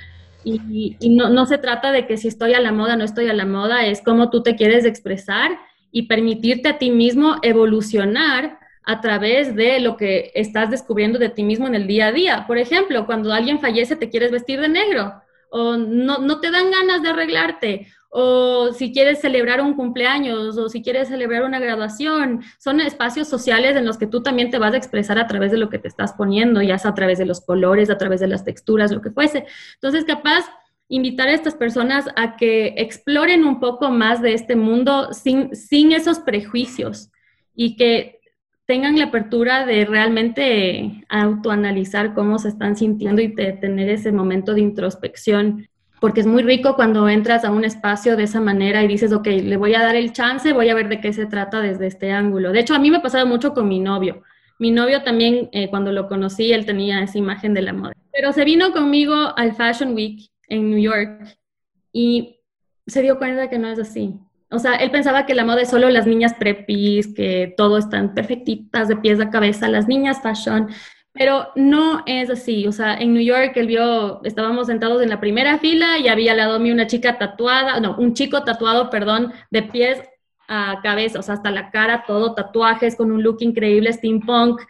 [0.43, 3.33] Y, no, no, se trata de que si estoy a la moda, no estoy a
[3.33, 5.51] la moda, es como tú te quieres expresar
[5.93, 11.43] y permitirte a ti mismo evolucionar a través de lo que estás descubriendo de ti
[11.43, 12.43] mismo en el día a día.
[12.47, 15.22] Por ejemplo, cuando alguien fallece, te quieres vestir de negro
[15.55, 20.67] o no, no te dan ganas de arreglarte, o si quieres celebrar un cumpleaños, o
[20.67, 22.41] si quieres celebrar una graduación.
[22.57, 25.59] Son espacios sociales en los que tú también te vas a expresar a través de
[25.59, 28.27] lo que te estás poniendo, ya sea a través de los colores, a través de
[28.27, 29.45] las texturas, lo que fuese.
[29.75, 30.49] Entonces, capaz,
[30.87, 35.91] invitar a estas personas a que exploren un poco más de este mundo sin, sin
[35.91, 37.11] esos prejuicios
[37.53, 38.21] y que
[38.65, 44.61] tengan la apertura de realmente autoanalizar cómo se están sintiendo y tener ese momento de
[44.61, 45.67] introspección,
[45.99, 49.27] porque es muy rico cuando entras a un espacio de esa manera y dices, ok,
[49.27, 52.11] le voy a dar el chance, voy a ver de qué se trata desde este
[52.11, 52.51] ángulo.
[52.51, 54.21] De hecho, a mí me ha pasado mucho con mi novio.
[54.59, 57.93] Mi novio también, eh, cuando lo conocí, él tenía esa imagen de la moda.
[58.11, 61.37] Pero se vino conmigo al Fashion Week en New York
[61.91, 62.39] y
[62.85, 64.13] se dio cuenta que no es así.
[64.53, 68.13] O sea, él pensaba que la moda es solo las niñas prepis, que todo están
[68.13, 70.69] perfectitas de pies a cabeza, las niñas fashion,
[71.11, 72.67] pero no es así.
[72.67, 76.31] O sea, en New York él vio, estábamos sentados en la primera fila y había
[76.31, 79.99] al lado mío una chica tatuada, no, un chico tatuado, perdón, de pies
[80.47, 84.61] a cabeza, o sea, hasta la cara, todo tatuajes con un look increíble steampunk.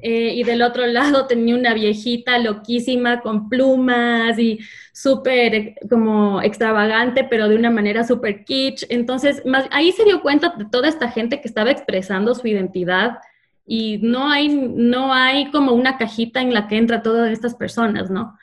[0.00, 4.58] Eh, y del otro lado tenía una viejita loquísima con plumas y
[4.92, 8.84] súper eh, como extravagante, pero de una manera súper kitsch.
[8.88, 13.18] Entonces, ahí se dio cuenta de toda esta gente que estaba expresando su identidad
[13.66, 18.10] y no hay, no hay como una cajita en la que entra todas estas personas,
[18.10, 18.36] ¿no?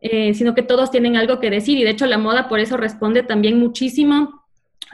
[0.00, 2.76] Eh, sino que todos tienen algo que decir y de hecho la moda por eso
[2.76, 4.43] responde también muchísimo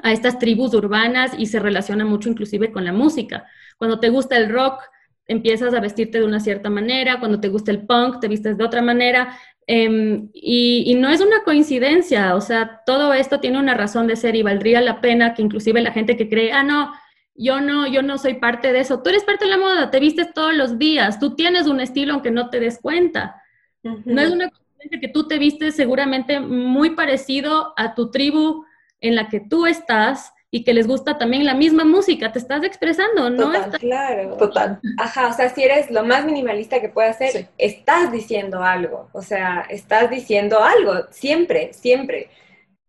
[0.02, 3.46] a estas tribus urbanas y se relaciona mucho inclusive con la música.
[3.78, 4.82] Cuando te gusta el rock,
[5.26, 8.64] empiezas a vestirte de una cierta manera, cuando te gusta el punk, te vistes de
[8.64, 9.38] otra manera.
[9.66, 14.34] Em, y, no es una coincidencia, o sea, todo esto tiene una razón de ser
[14.34, 16.92] y valdría la pena que inclusive la gente que cree, ah, no,
[17.36, 19.02] yo no, yo no soy parte de eso.
[19.02, 22.14] Tú eres parte de la moda, te vistes todos los días, tú tienes un estilo
[22.14, 23.40] aunque no te des cuenta.
[23.82, 28.64] No es una coincidencia que tú te vistes seguramente muy parecido a tu tribu,
[29.00, 32.64] en la que tú estás y que les gusta también la misma música, te estás
[32.64, 33.52] expresando, ¿no?
[33.52, 34.36] Total, claro.
[34.36, 34.80] Total.
[34.98, 39.22] Ajá, o sea, si eres lo más minimalista que puedas ser, estás diciendo algo, o
[39.22, 42.30] sea, estás diciendo algo, siempre, siempre.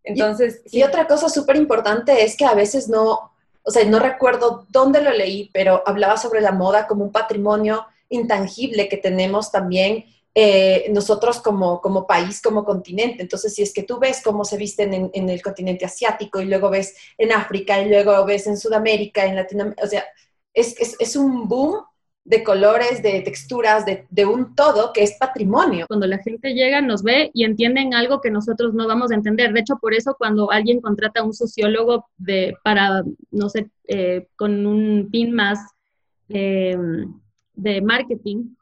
[0.04, 0.64] Entonces...
[0.72, 3.32] Y, y otra cosa súper importante es que a veces no,
[3.64, 7.86] o sea, no recuerdo dónde lo leí, pero hablaba sobre la moda como un patrimonio
[8.10, 13.22] intangible que tenemos también eh, nosotros como, como país, como continente.
[13.22, 16.46] Entonces, si es que tú ves cómo se visten en, en, el continente asiático y
[16.46, 20.06] luego ves en África y luego ves en Sudamérica, en Latinoamérica, o sea,
[20.54, 21.84] es, es, es un boom
[22.24, 25.86] de colores, de texturas, de, de, un todo que es patrimonio.
[25.88, 29.52] Cuando la gente llega, nos ve y entienden algo que nosotros no vamos a entender.
[29.54, 34.28] De hecho, por eso cuando alguien contrata a un sociólogo de, para, no sé, eh,
[34.36, 35.60] con un pin más
[36.30, 36.78] eh,
[37.56, 38.56] de marketing,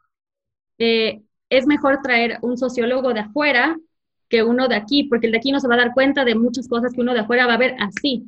[0.78, 3.78] eh, es mejor traer un sociólogo de afuera
[4.30, 6.36] que uno de aquí, porque el de aquí no se va a dar cuenta de
[6.36, 8.28] muchas cosas que uno de afuera va a ver así.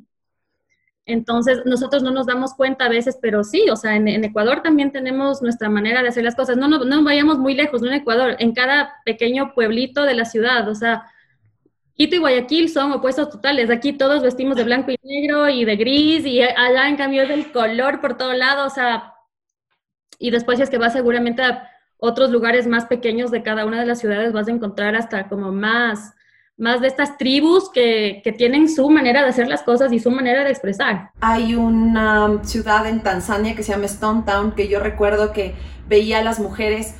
[1.06, 4.92] Entonces, nosotros no nos damos cuenta a veces, pero sí, o sea, en, Ecuador también
[4.92, 6.58] tenemos nuestra manera de hacer las cosas.
[6.58, 10.26] No, no, no vayamos muy lejos, no en Ecuador, en cada pequeño pueblito de la
[10.26, 11.06] ciudad, o sea,
[11.96, 13.70] Quito y Guayaquil son opuestos totales.
[13.70, 17.30] Aquí todos vestimos de blanco y negro y de gris, y allá en cambio es
[17.30, 19.14] del color por todo lado, o sea,
[20.18, 21.70] y después es que va seguramente a
[22.04, 25.52] otros lugares más pequeños de cada una de las ciudades vas a encontrar hasta como
[25.52, 26.16] más,
[26.58, 30.10] más de estas tribus que, que, tienen su manera de hacer las cosas y su
[30.10, 31.12] manera de expresar.
[31.22, 35.54] Hay una ciudad en Tanzania que se llama Stone Town que yo recuerdo que
[35.88, 36.96] veía a las mujeres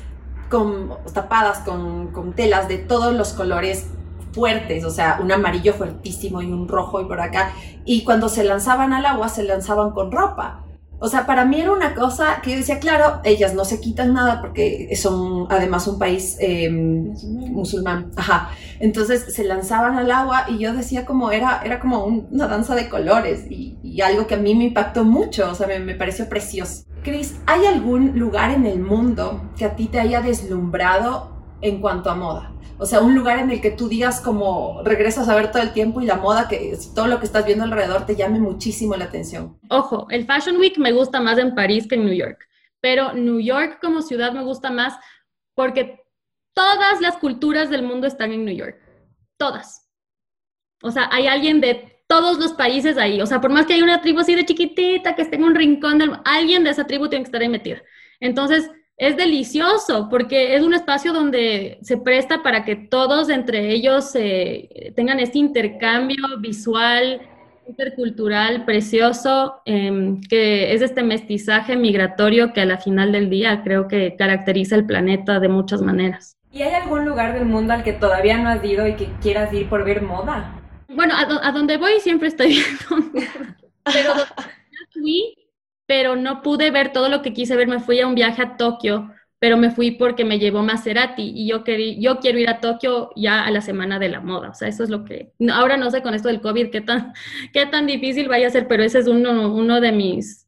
[1.12, 3.90] tapadas con, con telas de todos los colores
[4.32, 7.52] fuertes, o sea, un amarillo fuertísimo y un rojo y por acá.
[7.84, 10.61] Y cuando se lanzaban al agua, se lanzaban con ropa.
[11.04, 14.14] O sea, para mí era una cosa que yo decía, claro, ellas no se quitan
[14.14, 18.12] nada porque son además un país em, musulmán.
[18.14, 18.50] Ajá.
[18.78, 22.88] Entonces se lanzaban al agua y yo decía como era, era como una danza de
[22.88, 26.84] colores y, algo que a mí me impactó mucho, o sea, me, me pareció precioso.
[27.02, 32.10] Cris, ¿hay algún lugar en el mundo que a ti te haya deslumbrado en cuanto
[32.10, 32.51] a moda?
[32.82, 35.72] O sea, un lugar en el que tú digas como regresas a ver todo el
[35.72, 39.04] tiempo y la moda, que todo lo que estás viendo alrededor te llame muchísimo la
[39.04, 39.56] atención.
[39.70, 42.44] Ojo, el Fashion Week me gusta más en París que en New York,
[42.80, 44.98] pero New York como ciudad me gusta más
[45.54, 46.00] porque
[46.54, 48.76] todas las culturas del mundo están en New York.
[49.36, 49.88] Todas.
[50.82, 53.20] O sea, hay alguien de todos los países ahí.
[53.20, 55.54] O sea, por más que haya una tribu así de chiquitita que esté en un
[55.54, 57.80] rincón, del, alguien de esa tribu tiene que estar ahí metida.
[58.18, 64.14] Entonces, es delicioso porque es un espacio donde se presta para que todos entre ellos
[64.14, 67.20] eh, tengan este intercambio visual,
[67.66, 73.88] intercultural precioso, em, que es este mestizaje migratorio que a la final del día creo
[73.88, 76.36] que caracteriza el planeta de muchas maneras.
[76.52, 79.52] ¿Y hay algún lugar del mundo al que todavía no has ido y que quieras
[79.54, 80.60] ir por ver moda?
[80.88, 82.48] Bueno, a, donde voy siempre estoy
[82.90, 83.10] viendo,
[83.84, 84.12] pero
[84.92, 85.34] fui
[85.92, 87.68] pero no pude ver todo lo que quise ver.
[87.68, 89.10] Me fui a un viaje a Tokio
[89.42, 93.10] pero me fui porque me llevó Maserati y yo, querí, yo quiero ir a Tokio
[93.16, 94.50] ya a la semana de la moda.
[94.50, 95.32] O sea, eso es lo que...
[95.52, 97.12] Ahora no sé con esto del COVID qué tan,
[97.52, 100.46] qué tan difícil vaya a ser, pero ese es uno, uno, de, mis,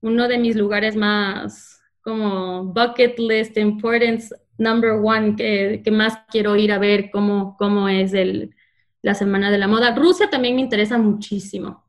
[0.00, 6.56] uno de mis lugares más como bucket list, importance number one, que, que más quiero
[6.56, 8.54] ir a ver cómo, cómo es el,
[9.02, 9.94] la semana de la moda.
[9.94, 11.84] Rusia también me interesa muchísimo.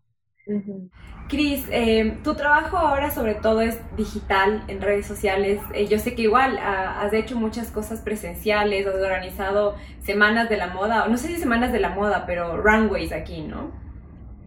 [1.31, 5.61] Cris, eh, tu trabajo ahora sobre todo es digital en redes sociales.
[5.73, 10.57] Eh, yo sé que igual ah, has hecho muchas cosas presenciales, has organizado semanas de
[10.57, 13.71] la moda, no sé si semanas de la moda, pero runways aquí, ¿no?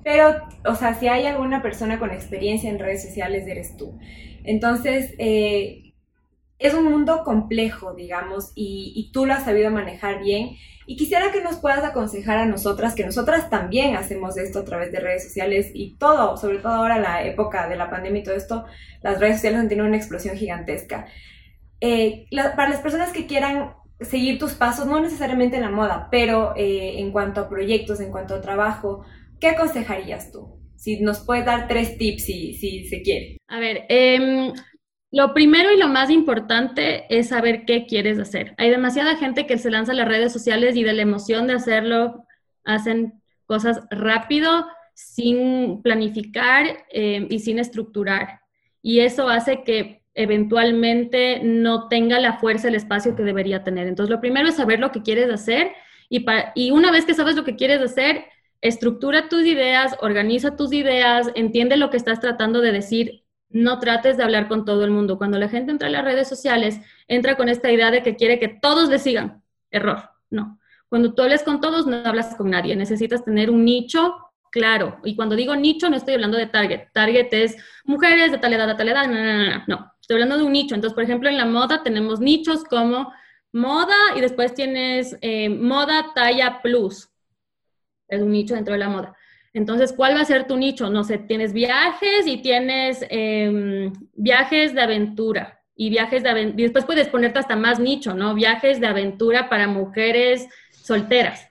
[0.02, 0.34] Pero,
[0.66, 3.98] o sea, si hay alguna persona con experiencia en redes sociales, eres tú.
[4.44, 5.83] Entonces, eh,
[6.68, 10.56] es un mundo complejo, digamos, y, tú lo has sabido manejar bien.
[10.86, 14.90] Y quisiera que nos puedas aconsejar a nosotras, que nosotras también hacemos esto a través
[14.92, 18.34] de redes sociales y todo, sobre todo ahora la época de la pandemia y todo
[18.34, 18.64] esto,
[19.02, 21.06] las redes sociales han tenido una explosión gigantesca.
[21.80, 26.54] Eh, para las personas que quieran seguir tus pasos, no necesariamente en la moda, pero
[26.56, 29.04] eh, en cuanto a proyectos, en cuanto a trabajo,
[29.38, 30.60] ¿qué aconsejarías tú?
[30.76, 33.38] Si nos puedes dar tres tips si, se quiere.
[33.48, 34.52] A ver, eh,
[35.14, 38.52] lo primero y lo más importante es saber qué quieres hacer.
[38.58, 41.52] Hay demasiada gente que se lanza a las redes sociales y de la emoción de
[41.52, 42.26] hacerlo
[42.64, 48.40] hacen cosas rápido, sin planificar eh, y sin estructurar.
[48.82, 53.86] Y eso hace que eventualmente no tenga la fuerza, el espacio que debería tener.
[53.86, 55.70] Entonces, lo primero es saber lo que quieres hacer
[56.08, 58.24] y, y una vez que sabes lo que quieres hacer,
[58.60, 63.23] estructura tus ideas, organiza tus ideas, entiende lo que estás tratando de decir
[63.54, 65.16] no trates de hablar con todo el mundo.
[65.16, 68.40] Cuando la gente entra a las redes sociales, entra con esta idea de que quiere
[68.40, 69.44] que todos le sigan.
[69.70, 70.58] Error, no.
[70.88, 72.74] Cuando tú hables con todos, no hablas con nadie.
[72.74, 74.16] Necesitas tener un nicho
[74.50, 74.98] claro.
[75.04, 76.88] Y cuando digo nicho, no estoy hablando de target.
[76.92, 79.06] Target es mujeres de tal edad a tal edad.
[79.06, 79.92] No, no, no, no.
[80.00, 80.74] Estoy hablando de un nicho.
[80.74, 83.12] Entonces, por ejemplo, en la moda tenemos nichos como
[83.52, 87.08] moda y después tienes eh, moda talla plus.
[88.08, 89.16] Es un nicho dentro de la moda.
[89.54, 90.90] Entonces, ¿cuál va a ser tu nicho?
[90.90, 96.62] No sé, tienes viajes y tienes em, viajes de aventura y viajes de aventura.
[96.64, 98.34] después puedes ponerte hasta más nicho, ¿no?
[98.34, 101.48] Viajes de aventura para mujeres solteras.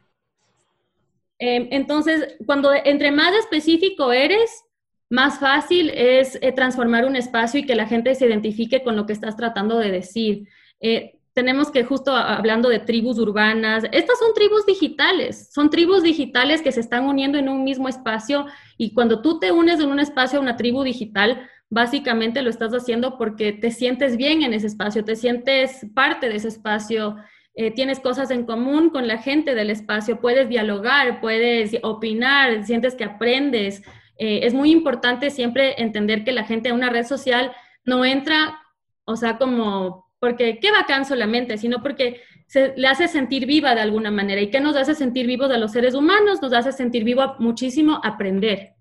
[1.39, 4.66] Em, entonces, cuando entre más específico eres,
[5.10, 9.06] más fácil es eh, transformar un espacio y que la gente se identifique con lo
[9.06, 10.47] que estás tratando de decir.
[10.82, 16.62] Eh, tenemos que justo hablando de tribus urbanas, estas son tribus digitales, son tribus digitales
[16.62, 18.46] que se están uniendo en un mismo espacio
[18.78, 22.72] y cuando tú te unes en un espacio a una tribu digital, básicamente lo estás
[22.74, 27.16] haciendo porque te sientes bien en ese espacio, te sientes parte de ese espacio,
[27.56, 32.96] eh, tienes cosas en común con la gente del espacio, puedes dialogar, puedes opinar, sientes
[32.96, 33.82] que aprendes.
[34.18, 37.52] Eh, es muy importante siempre entender que la gente a una red social
[37.86, 38.60] no entra,
[39.06, 43.82] o sea, como porque qué bacán solamente, sino porque se le hace sentir viva de
[43.82, 44.40] alguna manera.
[44.40, 46.42] ¿Y qué nos hace sentir vivos a los seres humanos?
[46.42, 48.72] Nos hace sentir vivo muchísimo aprender.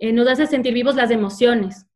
[0.00, 1.86] Eh, nos hace sentir vivos las emociones.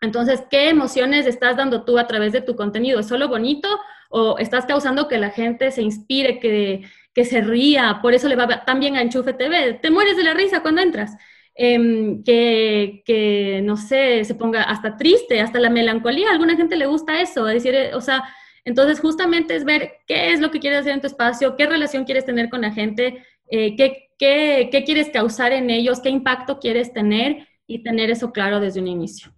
[0.00, 2.98] Entonces, ¿qué emociones estás dando tú a través de tu contenido?
[2.98, 3.68] ¿Es solo bonito
[4.10, 6.82] o estás causando que la gente se inspire, que,
[7.14, 8.00] que se ría?
[8.02, 9.74] Por eso le va tan bien a Enchufe TV.
[9.74, 11.12] Te mueres de la risa cuando entras.
[11.54, 16.30] Em, que, que, no sé, se ponga hasta triste, hasta la melancolía.
[16.30, 18.24] Alguna gente le gusta eso, decir, eh, o sea,
[18.64, 22.04] entonces justamente es ver qué es lo que quieres hacer en tu espacio, qué relación
[22.04, 26.58] quieres tener con la gente, eh, qué, qué, qué quieres causar en ellos, qué impacto
[26.58, 29.32] quieres tener y tener eso claro desde un inicio.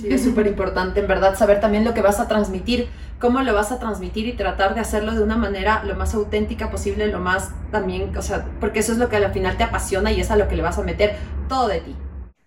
[0.00, 2.88] Sí, es súper importante, en verdad, saber también lo que vas a transmitir,
[3.18, 6.70] cómo lo vas a transmitir y tratar de hacerlo de una manera lo más auténtica
[6.70, 10.10] posible, lo más también, o sea, porque eso es lo que al final te apasiona
[10.10, 11.16] y es a lo que le vas a meter
[11.48, 11.94] todo de ti.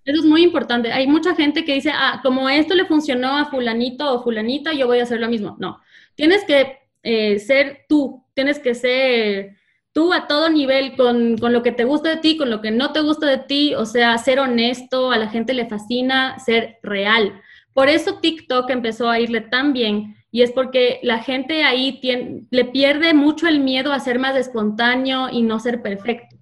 [0.04, 0.92] Eso es muy importante.
[0.92, 4.88] Hay mucha gente que dice, ah, como esto le funcionó a fulanito o fulanita, yo
[4.88, 5.56] voy a hacer lo mismo.
[5.60, 5.80] No,
[6.16, 9.58] tienes que eh, ser tú, tienes que ser
[9.94, 12.72] tú a todo nivel, con, con, lo que te gusta de ti, con lo que
[12.72, 16.80] no te gusta de ti, o sea, ser honesto, a la gente le fascina ser
[16.84, 17.42] real.
[17.74, 22.44] Por eso TikTok empezó a irle tan bien y es porque la gente ahí tiene,
[22.50, 26.36] le pierde mucho el miedo a ser más espontáneo y no ser perfecto.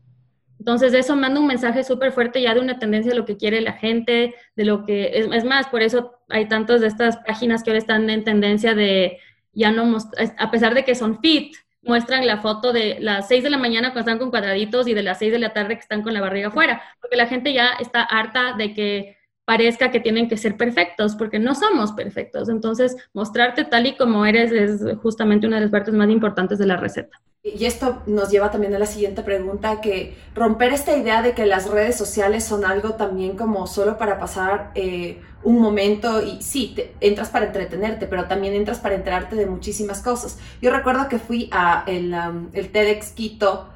[0.59, 3.61] Entonces eso manda un mensaje súper fuerte ya de una tendencia de lo que quiere
[3.61, 7.71] la gente, de lo que es, más, por eso hay tantas de estas páginas que
[7.71, 9.17] ahora están en tendencia de
[9.53, 9.97] ya no,
[10.37, 13.91] a pesar de que son fit, muestran la foto de las 6 de la mañana
[13.91, 16.21] cuando están con cuadraditos y de las 6 de la tarde que están con la
[16.21, 19.17] barriga afuera, porque la gente ya está harta de que
[19.51, 22.47] parezca que tienen que ser perfectos, porque no somos perfectos.
[22.47, 26.65] Entonces, mostrarte tal y como eres es justamente una de las partes más importantes de
[26.67, 27.19] la receta.
[27.43, 31.45] Y esto nos lleva también a la siguiente pregunta, que romper esta idea de que
[31.45, 36.73] las redes sociales son algo también como solo para pasar eh, un momento y sí,
[37.01, 40.39] entras para entretenerte, pero también entras para enterarte de muchísimas cosas.
[40.61, 42.15] Yo recuerdo que fui a el,
[42.53, 43.67] el TEDx Quito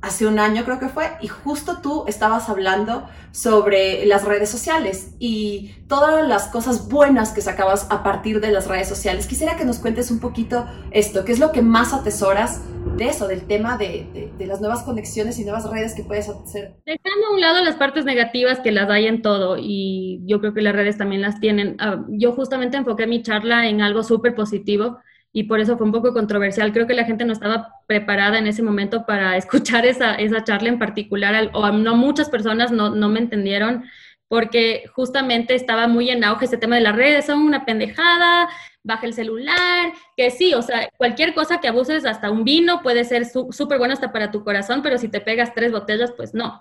[0.00, 5.14] hace un año creo que fue, y justo tú estabas hablando sobre las redes sociales
[5.18, 9.26] y todas las cosas buenas que sacabas a partir de las redes sociales.
[9.26, 12.62] Quisiera que nos cuentes un poquito esto, qué es lo que más atesoras
[12.96, 16.76] de eso, del tema de, de, las nuevas conexiones y nuevas redes que puedes hacer.
[16.86, 20.54] Dejando a un lado las partes negativas que las hay en todo y yo creo
[20.54, 21.76] que las redes también las tienen.
[21.78, 24.98] Ah, yo justamente enfoqué mi charla en algo súper positivo
[25.32, 26.72] y por eso fue un poco controversial.
[26.72, 30.68] Creo que la gente no estaba preparada en ese momento para escuchar esa, esa charla
[30.68, 33.84] en particular, o no muchas personas no, no me entendieron
[34.28, 38.48] porque justamente estaba muy en auge ese tema de las redes, son una pendejada,
[38.82, 43.04] baja el celular, que sí, o sea, cualquier cosa que abuses, hasta un vino puede
[43.04, 46.60] ser súper bueno hasta para tu corazón, pero si te pegas tres botellas, pues no.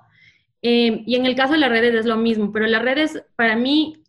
[0.61, 3.57] Eh, y en el caso de las redes es lo mismo, pero las redes, para
[3.57, 4.01] mí,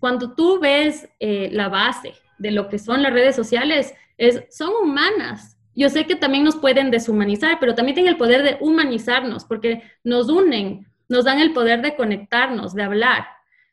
[0.00, 4.70] cuando tú ves eh, la base de lo que son las redes sociales, es, son
[4.82, 5.56] humanas.
[5.74, 9.82] Yo sé que también nos pueden deshumanizar, pero también tienen el poder de humanizarnos, porque
[10.04, 13.26] nos unen, nos dan el poder de conectarnos, de hablar,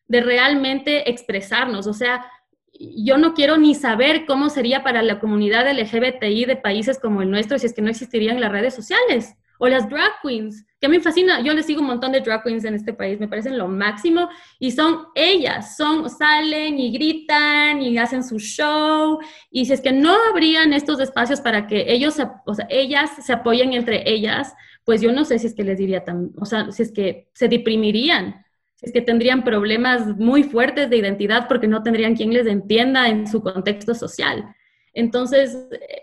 [0.07, 1.87] de realmente expresarnos.
[1.87, 2.25] O sea,
[2.73, 7.29] yo no quiero ni saber cómo sería para la comunidad LGBTI de países como el
[7.29, 10.89] nuestro si es que no existirían las redes sociales o las drag queens, que a
[10.89, 13.27] mí me fascina, yo les sigo un montón de drag queens en este país, me
[13.27, 19.19] parecen lo máximo, y son ellas, son, salen y gritan y hacen su show,
[19.51, 22.17] y si es que no habrían estos espacios para que ellos,
[22.47, 25.77] o sea, ellas se apoyen entre ellas, pues yo no sé si es que les
[25.77, 30.41] diría tan, o sea, si es que se deprimirían, si es que tendrían problemas muy
[30.41, 34.55] fuertes de identidad porque no tendrían quien les entienda en su contexto social.
[34.95, 35.57] Entonces,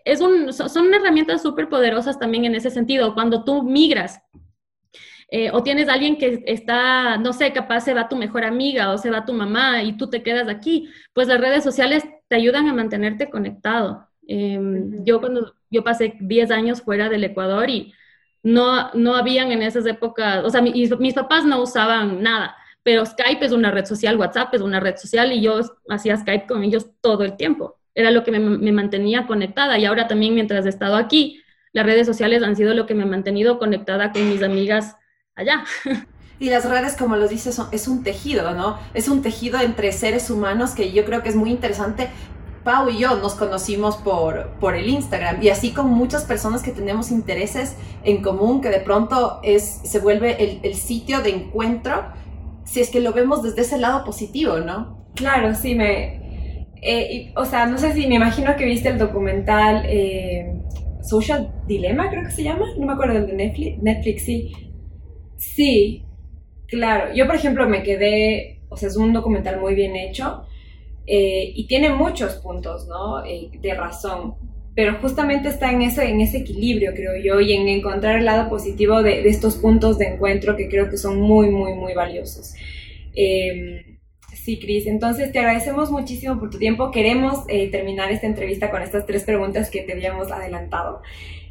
[0.05, 3.13] es un, son herramientas súper poderosas también en ese sentido.
[3.15, 4.21] Cuando tú migras
[5.29, 8.99] eh, o tienes alguien que está, no sé, capaz se va tu mejor amiga o
[8.99, 12.69] se va tu mamá y tú te quedas aquí, pues las redes sociales te ayudan
[12.69, 14.09] a mantenerte conectado.
[14.27, 17.95] Em, yo cuando yo pasé 10 años fuera del Ecuador y
[18.43, 23.45] no, no habían en esas épocas, o sea, mis papás no usaban nada, pero Skype
[23.45, 26.91] es una red social, WhatsApp es una red social y yo hacía Skype con ellos
[27.01, 30.95] todo el tiempo era lo que me, mantenía conectada y ahora también mientras he estado
[30.95, 34.97] aquí, las redes sociales han sido lo que me ha mantenido conectada con mis amigas
[35.39, 35.65] allá.
[36.41, 38.79] Y las redes, como lo dices, es un tejido, ¿no?
[38.95, 42.11] Es un tejido entre seres humanos que yo creo que es muy interesante.
[42.63, 46.71] Pau y yo nos conocimos por, por el Instagram y así con muchas personas que
[46.71, 47.75] tenemos intereses
[48.05, 52.05] en común, que de pronto es, se vuelve el, el sitio de encuentro,
[52.65, 55.09] si es que lo vemos desde ese lado positivo, ¿no?
[55.17, 56.19] Claro, sí, me,
[56.83, 60.53] eh, o sea, no sé si me imagino que viste el documental eh,
[61.03, 64.53] Social Dilemma, creo que se llama, no me acuerdo del de Netflix, Netflix, sí.
[65.39, 66.05] Sí,
[66.67, 67.15] claro.
[67.15, 70.45] Yo, por ejemplo, me quedé, o sea, es un documental muy bien hecho
[71.07, 73.23] eh, y tiene muchos puntos, ¿no?
[73.23, 74.35] de razón.
[74.75, 78.51] Pero justamente está en ese, en ese equilibrio, creo yo, y en encontrar el lado
[78.51, 82.55] positivo de, estos puntos de encuentro que creo que son muy, muy, muy valiosos.
[83.15, 83.89] Eh,
[84.49, 84.87] Sí, Cris.
[84.87, 86.91] Entonces te agradecemos muchísimo por tu tiempo.
[86.91, 91.03] Queremos eh, terminar esta entrevista con estas tres preguntas que te habíamos adelantado.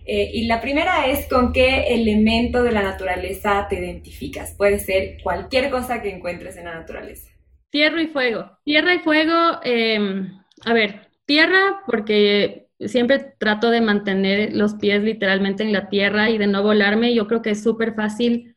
[0.10, 4.56] Eh, y la primera es con qué elemento de la naturaleza te identificas.
[4.56, 7.30] Puede ser cualquier cosa que encuentres en la naturaleza.
[7.70, 8.50] Tierra y fuego.
[8.64, 10.32] Tierra y fuego, em,
[10.64, 16.38] a ver, tierra porque siempre trato de mantener los pies literalmente en la tierra y
[16.38, 17.14] de no volarme.
[17.14, 18.56] Yo creo que es súper fácil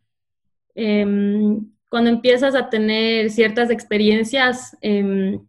[0.76, 5.40] em, cuando empiezas a tener ciertas experiencias, em,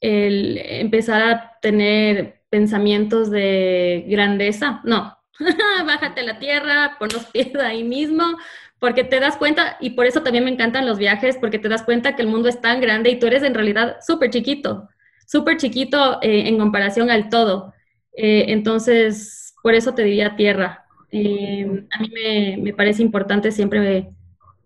[0.00, 5.16] empezar a tener pensamientos de grandeza, no,
[5.86, 8.36] bájate la tierra, pon los pies ahí mismo,
[8.78, 11.82] porque te das cuenta, y por eso también me encantan los viajes, porque te das
[11.82, 14.88] cuenta que el mundo es tan grande y tú eres en realidad súper chiquito,
[15.26, 17.72] súper chiquito eh, en comparación al todo.
[18.14, 20.84] Eh, entonces, por eso te diría tierra.
[21.10, 24.12] Em, a mí me, me parece importante siempre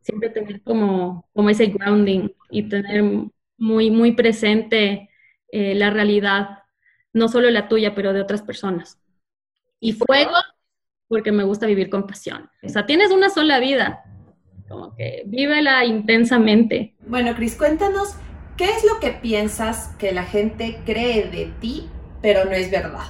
[0.03, 3.03] siempre tener como, como ese grounding y tener
[3.59, 5.11] muy, muy presente
[5.51, 6.61] eh, la realidad,
[7.17, 9.01] no solo la tuya, pero de otras personas.
[9.81, 10.35] Y fuego,
[11.09, 12.51] porque me gusta vivir con pasión.
[12.63, 14.05] O sea, tienes una sola vida,
[14.69, 16.95] como que vívela intensamente.
[17.07, 18.17] Bueno, Cris, cuéntanos,
[18.59, 21.89] ¿qué es lo que piensas que la gente cree de ti,
[22.21, 23.07] pero no es verdad?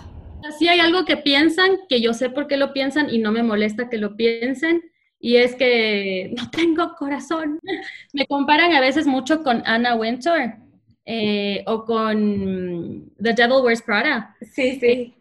[0.56, 3.42] Sí hay algo que piensan, que yo sé por qué lo piensan y no me
[3.42, 4.82] molesta que lo piensen,
[5.18, 7.58] y es que no tengo corazón.
[8.12, 10.65] Me comparan a veces mucho con Anna Wintour
[11.06, 14.36] eh, o con The Devil Wears Prada.
[14.42, 15.14] Sí, sí.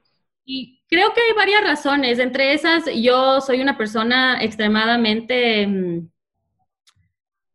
[0.43, 2.19] Y creo que hay varias razones.
[2.19, 6.07] Entre esas, yo soy una persona extremadamente mm,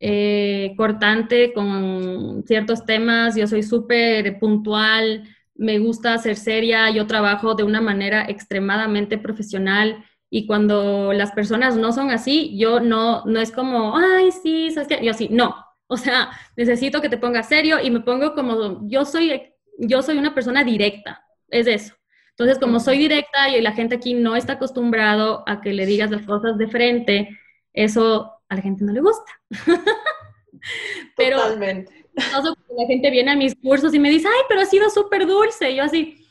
[0.00, 3.36] eh, cortante con ciertos temas.
[3.36, 10.04] Yo soy súper puntual, me gusta ser seria, yo trabajo de una manera extremadamente profesional
[10.30, 14.88] y cuando las personas no son así, yo no, no es como, ay, sí, ¿sabes
[14.88, 15.04] qué?
[15.04, 15.54] Yo así, no.
[15.92, 19.42] O sea, necesito que te pongas serio y me pongo como, yo soy,
[19.76, 21.94] yo soy una persona directa, es eso.
[22.30, 26.12] Entonces, como soy directa y la gente aquí no está acostumbrado a que le digas
[26.12, 27.28] las cosas de frente,
[27.72, 29.32] eso a la gente no le gusta.
[31.16, 32.06] pero Totalmente.
[32.14, 35.72] la gente viene a mis cursos y me dice, ay, pero ha sido súper dulce.
[35.72, 36.24] Y yo así.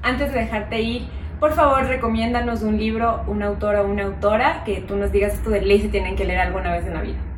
[0.00, 1.02] Antes de dejarte ir,
[1.40, 5.50] por favor, recomiéndanos un libro, un autor o una autora que tú nos digas esto
[5.50, 7.33] de ley se tienen que leer alguna vez en la vida.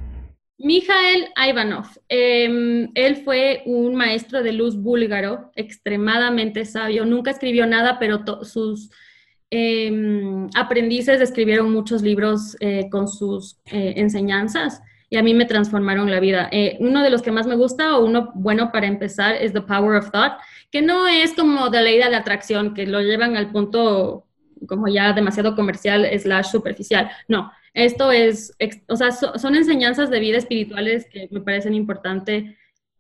[0.59, 1.87] Mijael Ivanov.
[2.09, 7.05] Em, él fue un maestro de luz búlgaro, extremadamente sabio.
[7.05, 8.91] Nunca escribió nada, pero sus
[9.51, 16.11] em, aprendices escribieron muchos libros eh, con sus eh, enseñanzas y a mí me transformaron
[16.11, 16.49] la vida.
[16.51, 19.61] Eh, uno de los que más me gusta o uno bueno para empezar es The
[19.61, 20.33] Power of Thought
[20.71, 24.27] que no es como de ley de la atracción, que lo llevan al punto
[24.67, 27.11] como ya demasiado comercial slash superficial.
[27.29, 28.57] No, esto es,
[28.89, 32.45] o sea, son enseñanzas de vida espirituales que me parecen importantes.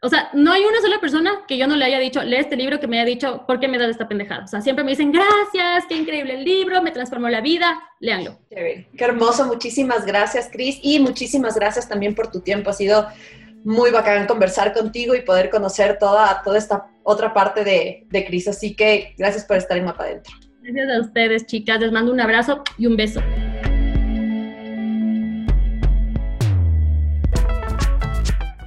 [0.02, 2.56] O sea, no hay una sola persona que yo no le haya dicho, lee este
[2.56, 4.44] libro, que me haya dicho, ¿por qué me das esta pendejada?
[4.44, 8.38] O sea, siempre me dicen, gracias, qué increíble el libro, me transformó la vida, léanlo.
[8.50, 12.68] Qué hermoso, muchísimas gracias, Cris, y muchísimas gracias también por tu tiempo.
[12.68, 13.06] Ha sido
[13.64, 18.46] muy bacán conversar contigo y poder conocer toda, toda esta otra parte de, de Cris.
[18.46, 20.34] Así que gracias por estar en Mapa Adentro.
[20.60, 21.80] Gracias a ustedes, chicas.
[21.80, 23.22] Les mando un abrazo y un beso.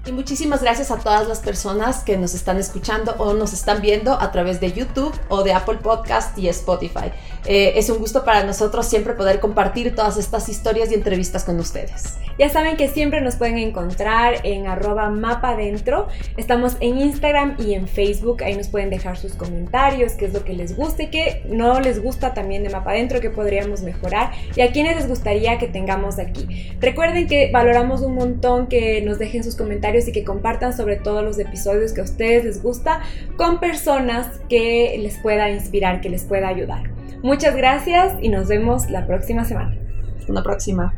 [0.09, 4.19] Y muchísimas gracias a todas las personas que nos están escuchando o nos están viendo
[4.19, 7.11] a través de YouTube o de Apple Podcast y Spotify.
[7.45, 11.59] Eh, es un gusto para nosotros siempre poder compartir todas estas historias y entrevistas con
[11.59, 12.17] ustedes.
[12.37, 16.07] Ya saben que siempre nos pueden encontrar en arroba mapa dentro.
[16.37, 18.43] Estamos en Instagram y en Facebook.
[18.43, 21.81] Ahí nos pueden dejar sus comentarios, qué es lo que les gusta y qué no
[21.81, 25.67] les gusta también de mapa dentro, que podríamos mejorar y a quienes les gustaría que
[25.67, 26.75] tengamos aquí.
[26.79, 31.21] Recuerden que valoramos un montón que nos dejen sus comentarios y que compartan sobre todo
[31.21, 33.01] los episodios que a ustedes les gusta
[33.35, 36.98] con personas que les pueda inspirar, que les pueda ayudar.
[37.21, 39.75] Muchas gracias y nos vemos la próxima semana.
[40.19, 40.93] Hasta la próxima.